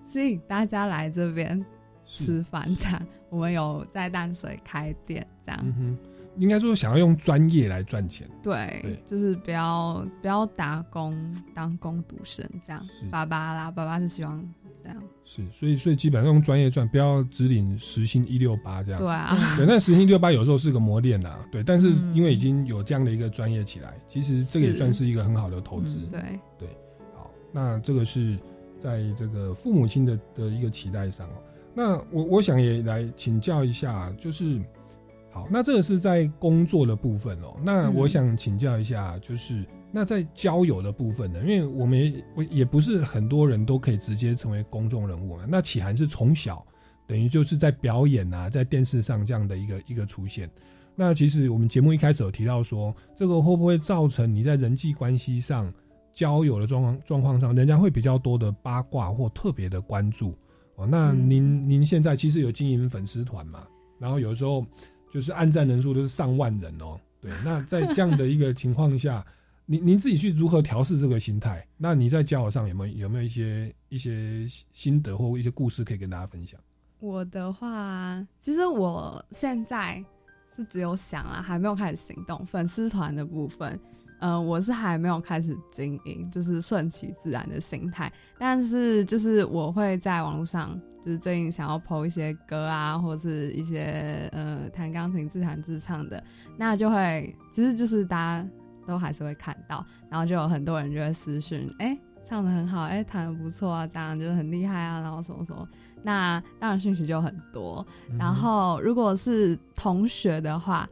[0.02, 1.62] 吸引大家来这边
[2.06, 3.06] 吃饭这样。
[3.32, 5.98] 我们有在淡水开店这样，嗯哼，
[6.36, 8.28] 应该说想要用专业来赚钱。
[8.42, 12.86] 对，对就是不要不要打工当工读生这样。
[13.10, 15.02] 爸爸啦，爸爸是希望是这样。
[15.24, 19.00] 是，所以所以基本上用专业赚，不要只领时薪一六八这样。
[19.00, 21.38] 对啊对，但时薪一六八有时候是个磨练啦。
[21.50, 25.96] 对，但是嗯因为已经有这样的一个专业起来，其实这个也算是一个很好的投资。
[25.96, 26.20] 嗯对
[26.58, 26.68] 对，
[27.16, 28.36] 好，那这个是
[28.78, 31.32] 在这个父母亲的的一个期待上哦。
[31.74, 34.60] 那我我想也来请教一下，就是
[35.30, 37.56] 好，那这个是在工作的部分哦。
[37.64, 41.40] 那我想请教一下，就是那在交友的部分呢？
[41.40, 45.44] 因为我们也我也不是很多人都可以直接成为公众人物嘛。
[45.48, 46.62] 那启涵是从小
[47.06, 50.50] 等于就是在表演啊，在电视上这样的一个一个出现。
[50.94, 55.72] 那其实我们节目一开始有提到说，这个会不会造成你在人际关系上、
[56.12, 60.34] 交友的状况状况上，人家会比较多的八卦或特别的关注
[60.82, 60.88] 哦？
[60.90, 63.66] 那您、您现在其实有经营粉丝团嘛？
[63.98, 64.66] 然后有时候
[65.10, 66.98] 就是按赞人数都是上万人哦。
[67.20, 69.24] 对，那在这样的一个情况下，
[69.64, 71.64] 您您自己去如何调试这个心态？
[71.78, 76.58] 那你在交友上有没有有没有一些一些心得或一些故事可以跟大家分享？
[76.98, 80.04] 我的话，其实我现在
[80.54, 82.44] 是只有想啊，还没有开始行动。
[82.44, 83.78] 粉丝团的部分，
[84.22, 88.10] 呃，我是还没有开始经营，就是顺其自然的心态。
[88.38, 96.22] 但是就是我会在网络上，就是最近想要 PO 一些歌啊，或是一些呃弹钢琴自弹自唱的，
[96.56, 98.48] 那就会其实就是大家
[98.86, 105.68] 都还是会看到，然后就有很多人就会私讯，哎、唱的很好，哎、弹的不错啊，当然就是很厉害啊，然后什么什么。
[106.04, 107.84] 那当然讯息就很多，
[108.16, 110.88] 然后如果是同学的话，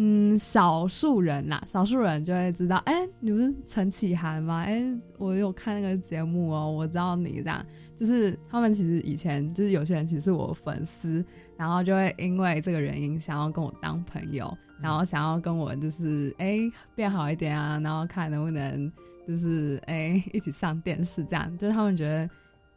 [0.00, 4.62] 嗯，少数人啦，少数人就会知道，哎、你不是陈启涵吗？
[4.64, 4.80] 哎、
[5.16, 11.24] 我有看那个节目哦，我知道你这样，就是他们其实以前就是有些人其实是我粉丝，
[11.56, 16.60] 然后就会因为这个原因想要跟我当朋友，然后想要跟我就是哎、
[16.94, 18.92] 变好一点啊，然后看能不能
[19.26, 22.30] 就是哎、一起上电视这样，就是他们觉得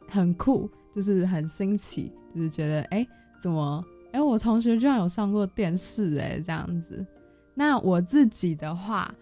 [0.08, 3.06] 很酷，就是很新奇，就是觉得哎、
[3.40, 7.06] 怎么哎、我同学居然有上过电视哎、这样子。
[7.54, 9.14] 那我自己的话，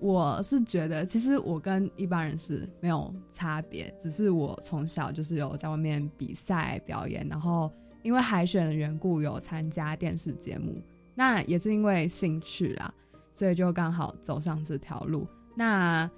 [0.00, 7.72] 我是觉得其实我跟一般人是没有差别，只是我从小就是有在外面比赛表演，然后
[8.02, 10.82] 因为海选的缘故有参加电视节目，
[11.14, 12.92] 那也是因为兴趣啦，
[13.32, 15.26] 所以就刚好走上这条路。
[15.54, 16.10] 那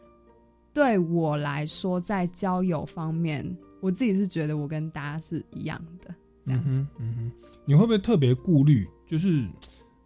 [0.73, 3.45] 对我来说，在交友方面，
[3.81, 6.15] 我自己是觉得我跟大家是一样的。
[6.47, 7.33] 嗯哼，嗯哼，
[7.65, 8.89] 你会不会特别顾虑？
[9.07, 9.47] 就是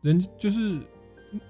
[0.03, 0.81] 人，就是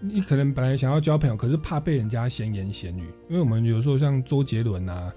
[0.01, 5.12] 你你可能本来想要交朋友，可是怕被人家闲言闲语，因为我们有时候像周杰伦啊，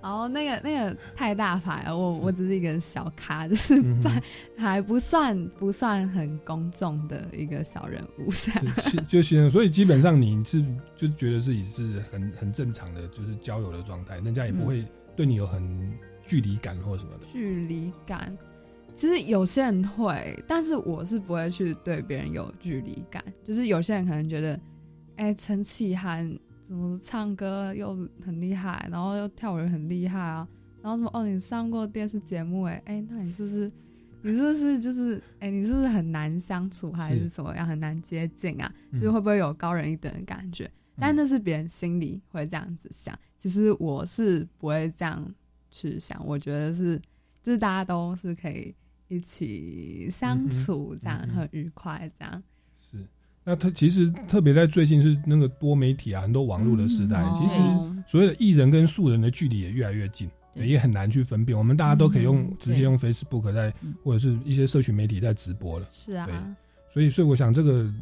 [0.00, 4.22] 哦，那个那个太大牌了，我我只是一个小咖，就是嗯还
[4.56, 8.30] 还不算不算很公众的一个小人物。
[8.30, 8.50] 是
[9.06, 10.64] 就行，所以基本上你是
[10.96, 14.84] 就觉得自己是很很正常的，就是交友的状态，人家也不会
[15.16, 15.92] 对你有很
[16.24, 17.26] 距离感或什么的。
[17.32, 18.36] 距离感，
[18.98, 23.22] 其实有些人会，但是我是不会去对别人有距离感。
[23.44, 24.58] 就是有些人可能觉得，
[25.14, 26.28] 哎、陈启涵
[26.66, 27.94] 怎么唱歌又
[28.26, 30.48] 很厉害，然后又跳舞也很厉害啊，
[30.82, 33.70] 然后什么哦，你上过电视节目、哎，哎，那你是不是？
[34.20, 38.74] 你是不是就是哎、你是不是很难相处，还是是怎么样很难接近啊？
[38.90, 40.68] 嗯就是会不会有高人一等的感觉？
[40.98, 45.32] 但那是别人心里会这样子想，其实我是不会这样
[45.70, 46.20] 去想。
[46.26, 47.00] 我觉得是，
[47.44, 48.74] 就是大家都是可以
[49.08, 52.42] 一起相处，这样、很愉快，这样。
[52.90, 52.98] 是
[53.44, 61.56] 那特其实特别在最近是那个多媒体啊，很多网络的时代，嗯其实哦所谓的艺人跟素人的距离也越来越近，也很难去分辨。
[61.56, 65.86] 我们大家都可以用、嗯直接用 Facebook 在、或者是一些社群媒体在直播了。
[65.90, 66.34] 是啊对，
[66.92, 67.94] 所以所以我想这个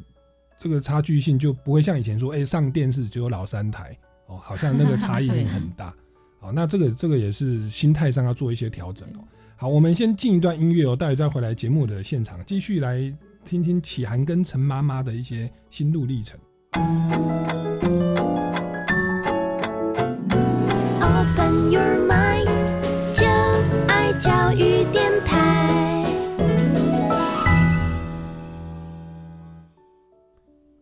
[0.59, 3.97] 这个差距性就不会像以前说，哎、上电视只有老三台
[4.27, 5.95] 哦，好像那个 差异性很大。
[6.41, 9.25] 好，那这个这个也是心态上要做一些调整哦。
[9.59, 13.11] 好，我们先进一段音乐哦，待会再回来节目的现场，继续来
[13.43, 16.39] 听听启涵跟陈妈妈的一些心路历程。
[21.01, 22.45] Open your mind，
[23.15, 23.25] 就
[23.89, 26.05] 爱教育电台。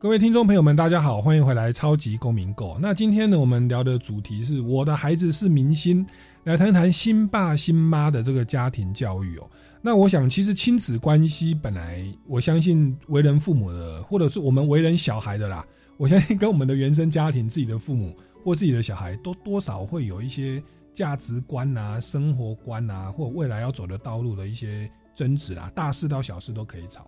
[0.01, 2.70] 各位听众朋友们，大家好，欢迎回来《超级公民购》。
[2.81, 6.05] 那今天呢，我们聊的主题是我的孩子是明星，
[6.45, 9.51] 来谈谈新爸新妈的这个家庭教育哦。
[9.80, 15.64] 那我想，其实亲子关系本来，我相信为人父母的，或者是我们为人小孩的啦，
[15.97, 18.14] 我相信跟我们的原生家庭、自己的父母
[18.45, 27.07] 或自己的小孩，都多少会有一些价值观啊、生活观啊，或未来要走的道路的一些争执啦，大事到小事都可以吵。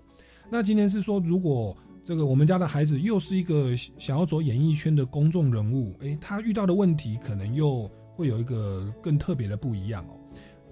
[0.51, 1.77] 那今天是说，如果
[2.07, 10.17] 这个我们家的孩子又是一个想要走演艺圈的公众人物，诶，他遇到的问题可能又会有一个更特别的不一样哦。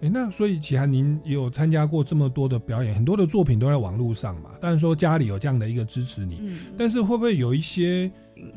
[0.00, 4.50] 诶，那所以启涵，您也有参加过这么多的表演，很多的作品都在网络上嘛。
[4.60, 6.42] 当然说家里有这样的一个支持你，
[6.76, 8.10] 但是会不会有一些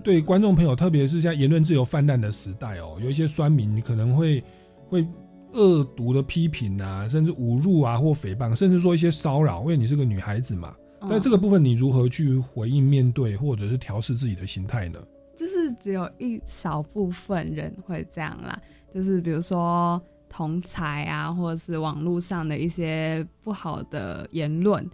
[0.03, 4.43] 对观众朋友，特别是像言论自由泛滥的时代哦，有一些酸民可能会
[4.89, 5.07] 会
[5.53, 10.75] 恶毒的批评啊，甚至侮辱啊，或诽谤，甚至说一些骚扰，因为你是个女孩子嘛。
[11.07, 14.99] 在这个部分，你如何去回应、面对，或者是调试自己的心态呢？
[15.35, 18.59] 就是只有一少部分人会这样啦，
[18.93, 24.89] 就是比如说同才啊，或者是网络上的一些不好的言论。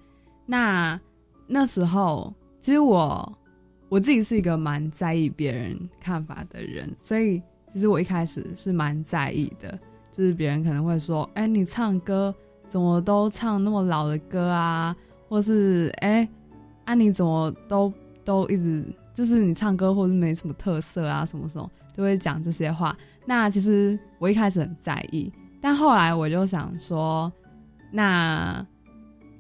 [0.46, 1.00] 那
[1.48, 3.38] 那时候，其实我
[3.90, 7.42] 我自己是一个蛮在意别人看法的人，所以
[7.72, 9.78] 其实我一开始是蛮在意的，
[10.12, 12.34] 就是别人可能会说：“哎，你唱歌
[12.68, 14.96] 怎么都唱那么老的歌啊？”
[15.30, 16.28] 或是哎，
[16.86, 17.92] 啊你怎么都
[18.24, 22.96] 都一直就是你唱歌或者没什么特色啊，什么什么都会讲这些话。
[23.26, 27.32] 那其实我一开始很在意，但后来我就想说，
[27.92, 28.66] 那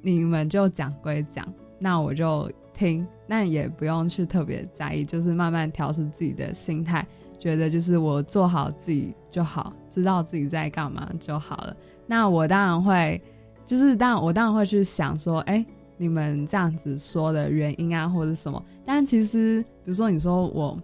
[0.01, 1.47] 你们就讲归讲，
[1.79, 7.05] 那我就听，那也不用去特别在意，就是慢慢调试自己的心态，
[7.39, 11.75] 觉得就是我做好自己就好，知道自己在干嘛就好了。
[12.05, 13.21] 那我当然会，
[13.65, 15.65] 就是当我当然会去想说，哎。
[15.95, 18.61] 你们这样子说的原因啊，或者什么？
[18.83, 20.77] 但其实，比如说你说我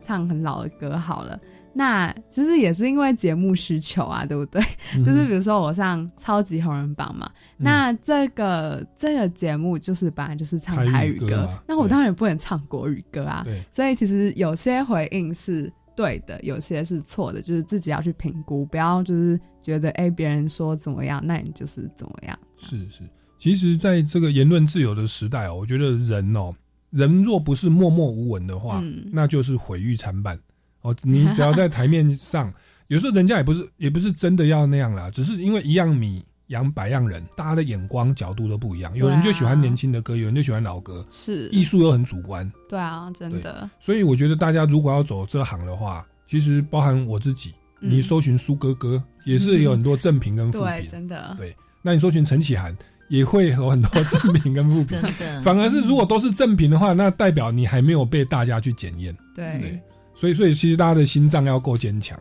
[0.00, 1.38] 唱很老的歌好了，
[1.74, 4.62] 那其实也是因为节目需求啊，对不对？
[5.04, 13.46] 就是比如说我上超级红人榜嘛，那这个这个节目就是本来就是唱台语歌，那我当然也不能唱国语歌啊。
[13.70, 22.38] 所以其实有些回应是对的，有些是错的，就是自己要去评估，不要就是觉得哎别人说怎么样，那你就是怎么样。
[22.58, 23.02] 是是。
[23.38, 26.54] 其实，在这个言论自由的时代哦，我觉得人哦，
[26.90, 30.38] 人若不是默默无闻的话，那就是毁誉参半
[30.82, 30.94] 哦。
[31.02, 32.52] 你 只要在台面上，
[32.88, 38.94] 有时候人家也不是也不是真的要那样啦，只是因为一样米养百样人，大家的眼光角度都不一样。
[38.96, 42.50] 有人就喜欢年轻的歌，有人就喜欢老歌，是艺术又很主观。
[42.68, 43.68] 对啊，真的。
[43.80, 51.34] 所以我觉得大家如果要走这行的话，其实包含我自己，你搜寻苏哥哥也是有很多正品跟负品，真的。
[51.38, 52.76] 对，那你搜寻陈启涵。
[53.08, 54.98] 也会有很多正品跟负评，
[55.44, 59.14] 反而是如果都是正品的话，那代表你还没有被大家去检验。
[59.34, 59.78] 对，
[60.22, 62.16] 所以所以其实大家的心脏要够坚强。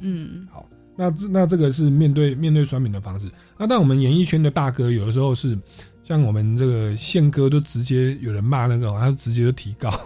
[0.00, 3.30] 嗯，好，那那这个是面对面对酸民的方式。
[3.56, 5.56] 那但我们演艺圈的大哥有的时候是
[6.02, 9.96] 像我们这个宪哥，就直接有人骂那个，他直接就提高，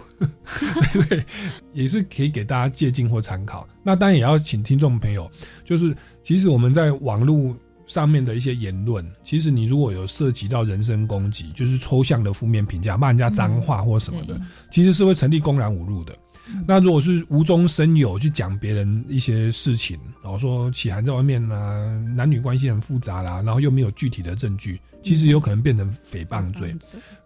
[1.09, 1.25] 对，
[1.73, 3.67] 也是可以给大家借鉴或参考。
[3.81, 5.27] 那当然也要请听众朋友，
[5.65, 7.57] 就是其实我们在网络。
[7.87, 14.39] 上面的一些言论，其实你如果有涉及到人身攻击，就是抽象的负面评价，骂人家脏话或什么的，
[14.71, 16.15] 其实是会成立公然侮辱的。
[16.67, 26.75] 那如果是无中生有去讲别人一些事情，然后说启涵在外面呢，男女关系很复杂啦，然后又没有具体的证据，其实有可能变成诽谤罪。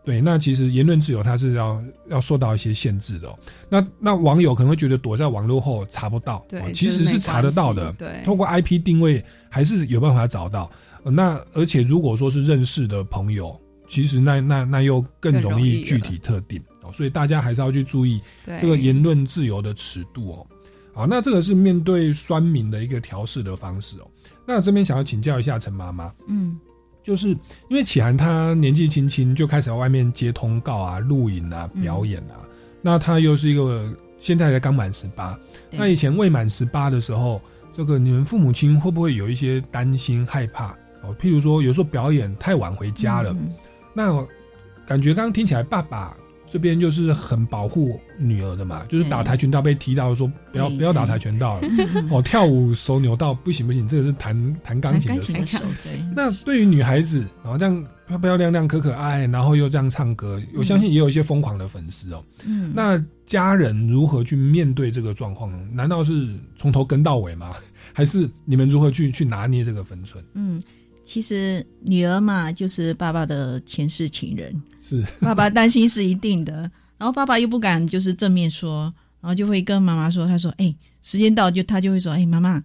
[0.04, 3.34] 对，那其实言论自由它是要要受到一些限制的。
[3.70, 7.92] 那那网友可能会觉得躲在网络后查不到，对，其实是查得到的。
[7.94, 10.72] 对，通过 IP 定位还是有办法找到。
[11.04, 16.92] 那而且如果说是认识的朋友，其实那那那又更容易具体特定哦。
[16.94, 18.22] 所以大家还是要去注意
[18.62, 20.48] 这个言论自由的尺度哦。
[20.94, 24.08] 好，那这个是面对酸民的一个调试的方式哦。
[24.46, 26.60] 那这边想要请教一下陈妈妈，嗯。
[27.04, 27.28] 就是
[27.70, 32.42] 因为启涵他年纪轻轻就开始在外面接通告啊、录影啊、表演啊，
[32.82, 35.38] 那他又是一个现在才刚满十八，
[35.70, 37.40] 那以前未满十八的时候，
[37.78, 40.72] 这个你们父母亲会不会有一些担心害怕
[41.04, 41.16] 哦？
[41.20, 43.38] 譬如说有时候表演太晚回家了，
[43.94, 44.26] 那
[44.88, 46.18] 感觉刚刚听起来爸爸。
[46.56, 51.68] 这边就是很保护女儿的嘛，就是打跆拳道被踢到说不要不要打跆拳道了，
[52.10, 55.60] 哦，跳舞手扭到不行不行，这个是弹弹钢琴的手。
[56.16, 62.24] 那对于女孩子，然后这样漂漂亮亮可可爱，然后又这样唱歌，我相信也有一些疯狂的粉丝哦。
[62.46, 65.52] 嗯，那家人如何去面对这个状况？
[65.76, 67.52] 难道是从头跟到尾吗？
[67.92, 70.24] 还是你们如何去去拿捏这个分寸？
[70.36, 70.64] 嗯。
[71.06, 76.70] 其实女儿嘛，就是爸爸的前世情人，是爸爸担心是一定的。
[76.98, 78.92] 然后爸爸又不敢就是正面说，
[79.22, 82.62] 然后就会跟妈妈说，他说：“哎、时间到就他就会说，哎、妈妈，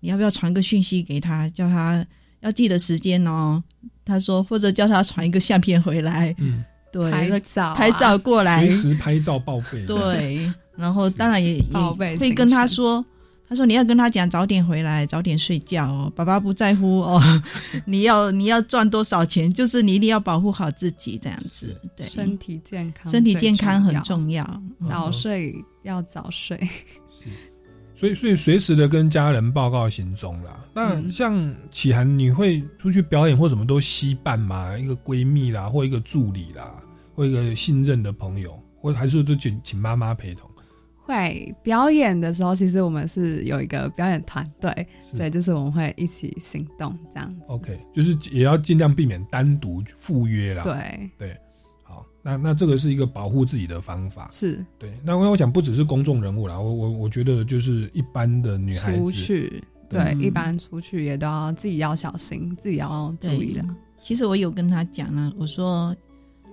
[0.00, 2.04] 你要不要传个讯息给他，叫他
[2.40, 3.62] 要记得时间哦？”
[4.04, 9.84] 他说，或者叫他传一个相片回来，嗯，对，拍照啊拍照过来随，时拍照报备。
[9.86, 13.04] 对，然后当然也也会跟他说，
[13.48, 17.20] 他说你要跟他讲早点回来，早点睡觉哦，爸爸不在乎哦，
[17.84, 26.58] 你要你要赚多少钱，就是你一定要保护好自己这样子，对，身体健康，身体健康很重要，早睡要早睡。
[27.96, 30.64] 所以，所以随时的跟家人报告行踪啦。
[30.74, 34.76] 那嗯像启涵，你会出去表演或什么都稀伴吗？
[34.76, 36.74] 一个闺蜜啦，或一个助理啦，
[37.14, 40.50] 或一个信任的朋友，或还是都请请妈妈陪同？
[41.06, 47.34] 会表演的时候，其实我们是有一个表演团队，所以就是我们会一起行动这样。
[47.46, 50.64] OK，就是也要尽量避免单独赴约啦。
[50.64, 51.36] 对对，
[51.82, 54.28] 好，那那这个是一个保护自己的方法。
[54.32, 63.62] 是对，那我我想不只是公众人物啦，我我我觉得就是一般的女孩子出去，对，一般出去也都要自己要小心，自己要注意的。
[64.00, 65.94] 其实我有跟他讲啊，我说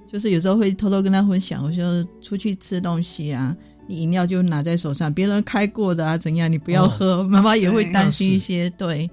[0.08, 3.56] 就是有时候会偷偷跟他分享，我说出去吃东西啊，
[3.88, 9.10] 你饮料就拿在手上，别人开过的啊怎样，你不要喝，妈妈也会担心一些，对。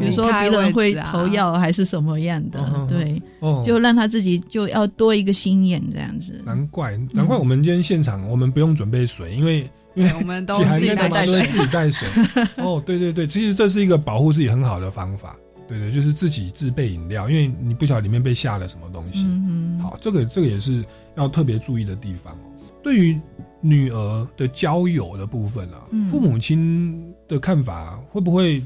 [0.00, 6.42] 比如说别人会投药还是什么样的，哦对，哦就让他自己就要多一个心眼这样子。
[6.44, 12.08] 难怪难怪我们今天现场我们不用准备水，因为因为我们都自己带水自己带水。
[12.56, 15.36] 哦，对对对，其实这是一个保护自己很好的方法。
[15.68, 19.22] 对对，就是自己自备饮料，因为你不晓得里面被下了什么东西。
[19.24, 20.84] 嗯好，这个这个也是
[21.16, 22.55] 要特别注意的地方哦。
[22.86, 23.20] 对于
[23.60, 28.64] 女儿的交友的部分啊，嗯父母亲的看法会不会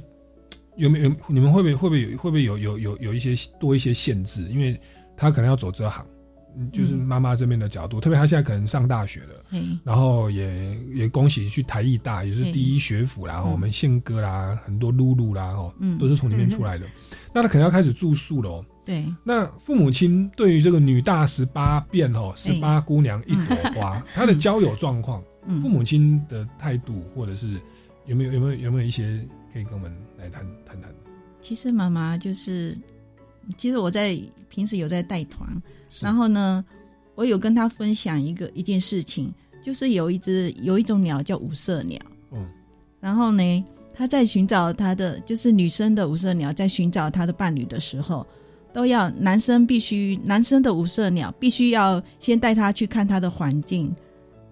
[0.76, 1.10] 有没有？
[1.26, 4.42] 你们会不会会不会有会不会有有有有一些多一些限制？
[4.50, 4.78] 因为
[5.16, 6.04] 他可能要走这行，
[6.54, 16.84] 嗯就是妈妈这边的角度，特别他现在可能上大学了，嗯然后也也恭喜去台艺大，也是第一学府啦，我们宪哥啦，很多露露啦，哦，嗯都是从里面出来的。
[17.32, 18.64] 那他可能要开始住宿了哦。
[18.90, 25.62] 对，那父母亲对于这个女大十八变哦，十八姑娘一朵花，她的交友状况，嗯。
[25.62, 27.54] 父母亲的态度，或者是
[28.06, 30.90] 有没有有没有有没有一些可以跟我们来谈谈谈？
[31.40, 32.76] 其实妈妈就是，
[33.56, 35.48] 其实我在平时有在带团，
[36.00, 36.64] 然后呢，
[37.14, 39.32] 我有跟她分享一个一件事情，
[39.62, 42.00] 就是有一只有一种鸟叫五色鸟，
[42.32, 42.44] 嗯，
[42.98, 43.64] 然后呢，
[43.94, 48.26] 他在寻找他的就是女生的五色鸟，在寻找他的伴侣的时候，
[48.72, 53.94] 都要男生必须男生的五色鸟必须要先带他去看他的环境，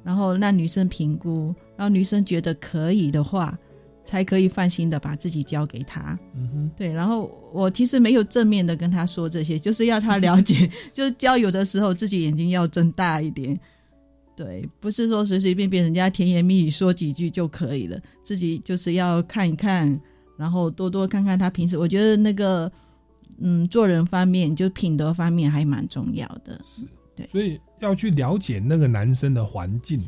[0.02, 3.56] 然后让女生评估，然后女生觉得可以的话，
[4.04, 6.18] 才可以放心的把自己交给他。
[6.34, 13.58] 嗯哼，对，然后我其实没有正面的跟他说这些，就是要他了解， 就是交友的时候自己眼睛要睁大一点。
[14.34, 20.00] 对，不是说随随便便人家甜言蜜语说几句就可以了，自己就是要看一看，
[20.36, 21.76] 然后多多看看他平时。
[21.76, 22.70] 我觉得那个，
[23.40, 26.60] 嗯，做人方面就品德方面还蛮重要的。
[27.16, 30.00] 对所以要去了解那个男生的环境、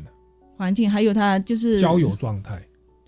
[0.57, 2.63] 环境还有他就是交友状态，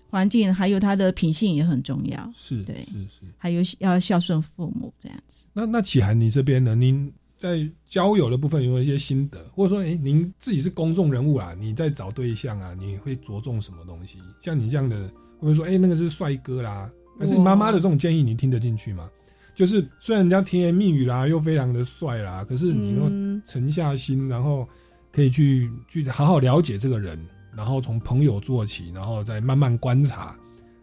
[0.09, 2.33] 环境，还有他的品性也很重要。
[2.37, 3.25] 是，对，是是。
[3.37, 5.45] 还有要孝顺父母这样子。
[5.53, 6.75] 那那启涵，你这边呢？
[6.75, 14.19] 您在交友的部分有没有一些心得，或者说，哎、您自己是公众人物啊，你在找对象啊，你会着重什么东西？
[14.41, 15.07] 像你这样的，
[15.39, 16.89] 会不会说，哎、那个是帅哥啦？
[17.19, 19.09] 还是你妈妈的这种建议，你听得进去吗？
[19.55, 23.41] 就是虽然人家甜言蜜语啦，又非常的帅啦，可是你嗯。
[23.41, 24.65] 要沉下心，然后
[25.11, 27.19] 可以去去好好了解这个人，
[27.55, 30.33] 然后从朋友做起，然后再慢慢观察，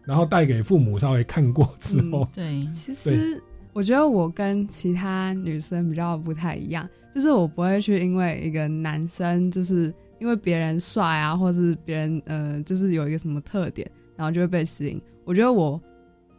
[0.05, 3.41] 然后带给父母稍微看过之后， 对，其实
[3.73, 15.01] 我觉得我跟其他女生比较不太一样，就是我不会去因为一个男生，就是因为别人帅啊，或是别人呃，就是有一个什么特点，然后就会被吸引。
[15.25, 15.81] 我觉得我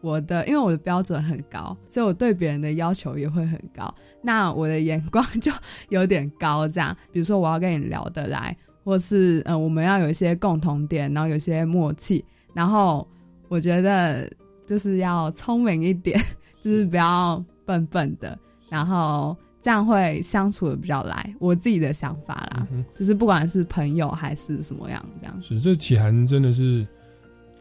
[0.03, 3.93] 我的因为我的标准很高，所以我对别人的要求也会很高。
[4.21, 5.51] 那我的眼光就
[5.89, 12.23] 有点高，这样，比如说我要跟你聊得来，或是呃我们要有一些共同点，然后有些默契，
[12.53, 13.09] 然后
[13.49, 14.31] 我觉得
[14.67, 16.21] 就是要聪明一点。
[16.63, 18.39] 就是不要笨笨的，
[18.71, 21.29] 然后这样会相处的比较来。
[21.41, 26.87] 我自己的想法啦，嗯就是不管是朋友还是什么样，这样是这启涵真的是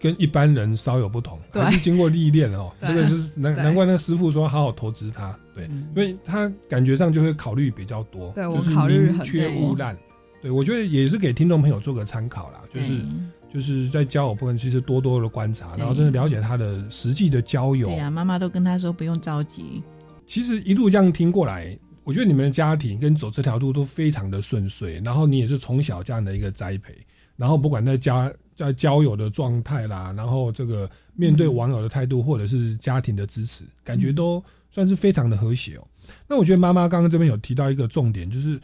[0.02, 2.72] 跟一般人稍有不同，对还是经过历练哦。
[2.82, 9.98] 对这个就是难难怪那师傅说好好投资他，对，因为他感觉上就会考虑比较多，对就是我考虑宁很多缺毋滥。
[10.42, 13.06] 对，我觉得也是给听众朋友做个参考啦，就是
[13.54, 17.98] 就是在交友部分，其实多多的观察，然后真的了解他的实际的交友对。
[17.98, 19.84] 呀、妈妈都跟他说不用着急。
[20.26, 26.98] 其实一路这样听过来，我觉得你们的家庭跟走这条路都非常的顺遂，然后你也是从小这样的一个栽培，
[27.42, 35.88] 然后不管在家在交友的状态啦，然后这个面对网友的态度，或者是家庭的支持，感觉都算是非常的和谐哦。
[36.28, 38.62] 那我觉得妈妈刚刚这边有提到一个重点，就是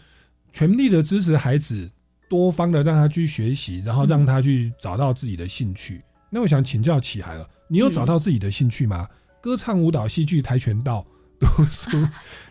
[0.53, 1.89] 全力的支持孩子，
[2.29, 5.99] 多方的让他去学习，然后让他去找到自己的兴趣。
[6.29, 9.09] 那我想请教启涵了，你有找到自己的兴趣吗？
[9.41, 11.03] 歌唱、舞蹈、戏剧、跆拳道、
[11.39, 11.97] 读书，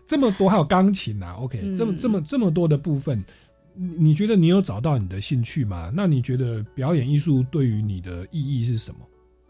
[0.08, 3.22] 这么多，还有钢琴啊？OK，、嗯这么这么这么多的部分，
[3.76, 5.92] 你你觉得你有找到你的兴趣吗？
[5.94, 9.00] 那你觉得表演艺术对于你的意义是什么？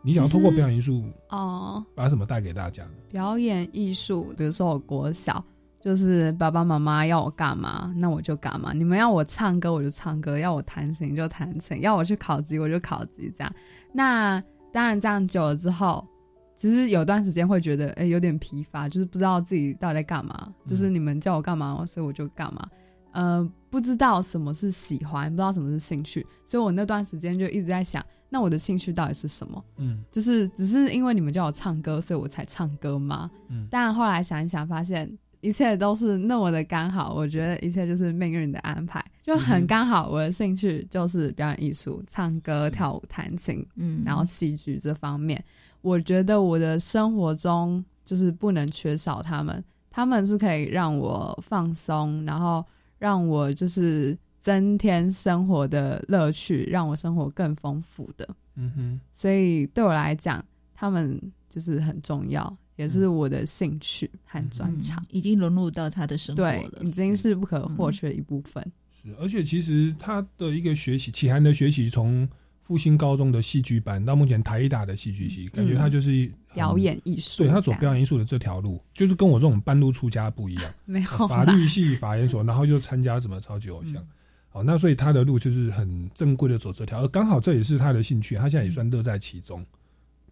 [0.03, 2.91] 你想要通过表演艺术哦，把什么带给大家呢？
[3.11, 5.45] 表演艺术，比如说我国小，
[5.81, 8.73] 就是爸爸妈妈要我干嘛，那我就干嘛。
[8.73, 13.33] 你们要我唱歌，我就唱歌；要我弹琴就弹琴；要我去考级，我就考级。
[13.37, 13.53] 这样，
[13.93, 14.41] 那
[14.73, 16.07] 当然这样久了之后，
[16.55, 20.53] 其实有段时间会觉得，哎、有点疲乏，就是不知道自己到底在干嘛。
[20.69, 22.69] 就是你们叫我干嘛，所以我就干嘛。
[23.11, 29.63] 呃，不知道什么是喜欢，不知道什么是兴趣，所以我那段时间就一直在想，那我的兴趣到底是什么？
[29.77, 33.31] 嗯就是只是因为你们叫我唱歌，所以我才唱歌吗？
[33.51, 35.07] 嗯但后来想一想，发现
[35.43, 37.13] 一切都是那么的刚好。
[37.13, 40.09] 我觉得一切就是命运的安排，就很刚好。
[40.09, 45.45] 我的兴趣就是表演艺术，唱歌、跳舞、弹琴，嗯然后戏剧这方面，
[45.83, 52.65] 我觉得我的生活中就是不能缺少他们，他们是可以让我放松，然后
[52.99, 58.29] 让我就是增添生活的乐趣，让我生活更丰富的。
[58.55, 60.45] 嗯哼，所以对我来讲，
[60.75, 65.05] 他们就是很重要，也是我的兴趣和专长。
[65.11, 68.65] 已经融入到他的生活对了，，已经是不可或缺的一部分。
[69.03, 72.27] 是，而且其实他的一个学习，启涵的学习，从
[72.67, 76.11] 复兴高中的戏剧班到目前台一大的戏剧系，感觉他就是
[76.49, 80.75] 很表演艺术对他走表演艺术的这条路，就是跟我这种半路出家不一样。
[80.85, 84.05] 没有法律系、法研所，然后又参加什么超级偶像。
[84.49, 89.65] 好，那所以他的路就是很正规的走这条，而刚好这也是他的兴趣，他现在也算乐在其中。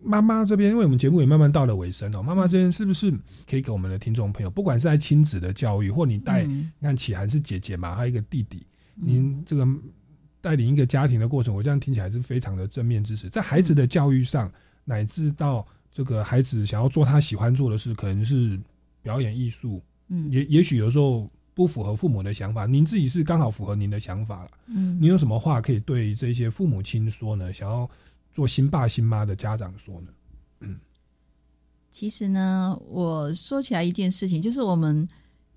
[0.02, 3.10] 妈妈这边，因为我们节目也慢慢到了尾声哦，妈妈这边是不是
[3.48, 6.70] 可以给我们的听众朋友，不管是在亲子的教育，或你带，嗯。
[6.78, 8.66] 你看启涵是姐姐嘛，还有一个弟弟，
[8.96, 9.66] 您这个
[10.44, 14.52] 带领一个家庭的过程，我这样听起来是非常的正面支持，在孩子的教育上，
[14.84, 18.60] 乃至到这个孩子想要做他喜欢做的事，可能是
[19.00, 24.50] 表演艺术，嗯也也许有时候不符合父母的想法，您自己是刚好符合您的想法了。
[24.66, 27.50] 嗯您有什么话可以对这些父母亲说呢？
[27.50, 27.88] 想要
[28.34, 30.08] 做新爸新妈的家长说呢？
[30.60, 30.78] 嗯
[31.90, 35.08] 其实呢，我说起来一件事情，就是我们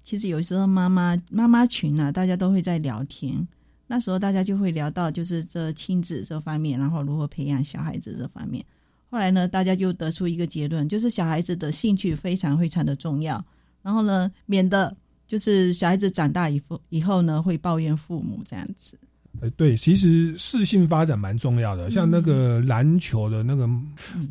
[0.01, 3.45] 其实有时候妈妈妈妈群啊，大家都会在聊天。
[3.87, 8.63] 那时候大家就会聊到就是这亲子这方面，然后如何培养小孩子这方面。
[9.09, 13.43] 后来呢，大家就得出一个结论，就是小孩子的兴趣非常非常的重要。
[13.81, 14.93] 然后呢，免得
[15.25, 18.97] 就是小孩子长大以后以后呢会抱怨父母这样子。
[19.39, 23.69] 呃，对，其实适性发展蛮重要的，像那个篮球的那个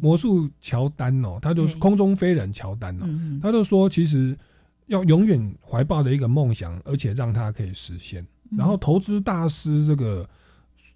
[0.00, 4.36] 魔术乔丹哦，他就是空中飞人乔丹哦，嗯他就说其实
[4.88, 8.26] 要永远怀抱的一个梦想，而且让他可以实现。
[8.51, 10.28] 嗯然后投资大师这个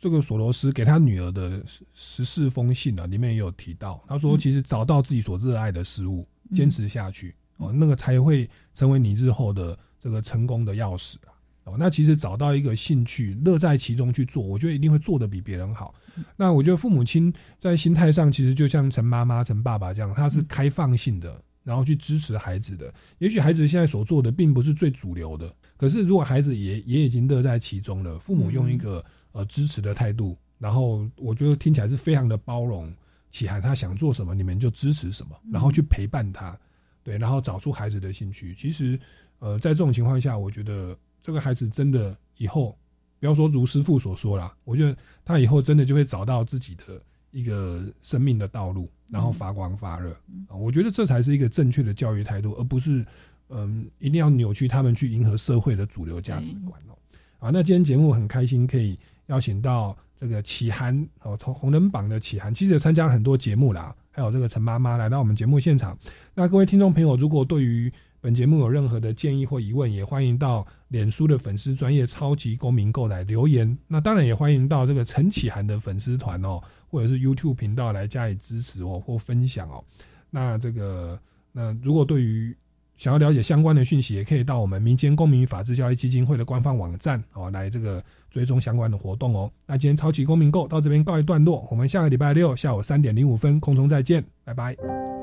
[0.00, 11.34] 这个索罗斯给他女儿的十十四封信啊，里面也有提到，他说其实找到自己所热爱的事物，嗯坚持下去哦，那个才会成为你日后的这个成功的钥匙啊。
[11.64, 15.94] 哦，那其实找到一个兴趣，乐在其中去做，我觉得一定会做得比别人好。
[16.36, 21.40] 那我觉得父母亲在心态上，其实就像陈妈妈、陈爸爸这样，他是开放性的，
[21.70, 22.92] 然后去支持孩子的。
[23.18, 32.92] 也许孩子现在所做的并不是最主流的，可是如果孩子也也已经乐在其中了，父母用一个呃支持的态度，然后我觉得听起来是非常的包容。
[33.32, 36.58] 启涵他想做什么，你们就支持什么，然后去陪伴他，
[37.04, 38.52] 对，然后找出孩子的兴趣。
[38.58, 38.98] 其实，
[39.38, 42.76] 呃，在这种情况下，我觉得这个孩子真的以后，
[43.20, 47.00] 不要说如师傅所说啦，我觉得他以后真的就会找到自己的
[47.30, 50.10] 一个生命的道路，然后发光发热。
[50.48, 53.04] 啊，我觉得这才是一个正确的教育态度，而不是
[53.48, 56.94] 嗯，一定要扭曲他们去迎合社会的主流价值观哦。
[57.38, 65.98] 啊，那今天节目很开心可以邀请到这个启涵哦，从红人榜的启涵，其实也参加了很多节目啦，还有这个陈妈妈来到我们节目现场。
[66.34, 73.78] 那各位听众朋友，如果对于本节目有任何的建议或疑问，也欢迎到脸书的粉丝专业超级公民购来留言。
[73.88, 76.60] 那当然也欢迎到这个陈启涵的粉丝团哦，
[76.90, 79.82] 或者是 YouTube 频道来加以支持哦或分享哦。
[80.30, 81.18] 那这个
[81.50, 82.54] 那如果对于
[82.98, 89.50] 想要了解相关的讯息，也可以到我们民间公民与法治教育基金会的官方网站哦，来这个追踪相关的活动哦。
[89.64, 95.19] 那今天超级公民购到这边告一段落，我们下个礼拜六下午三点零五分空中再见，拜拜。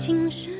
[0.00, 0.59] 情深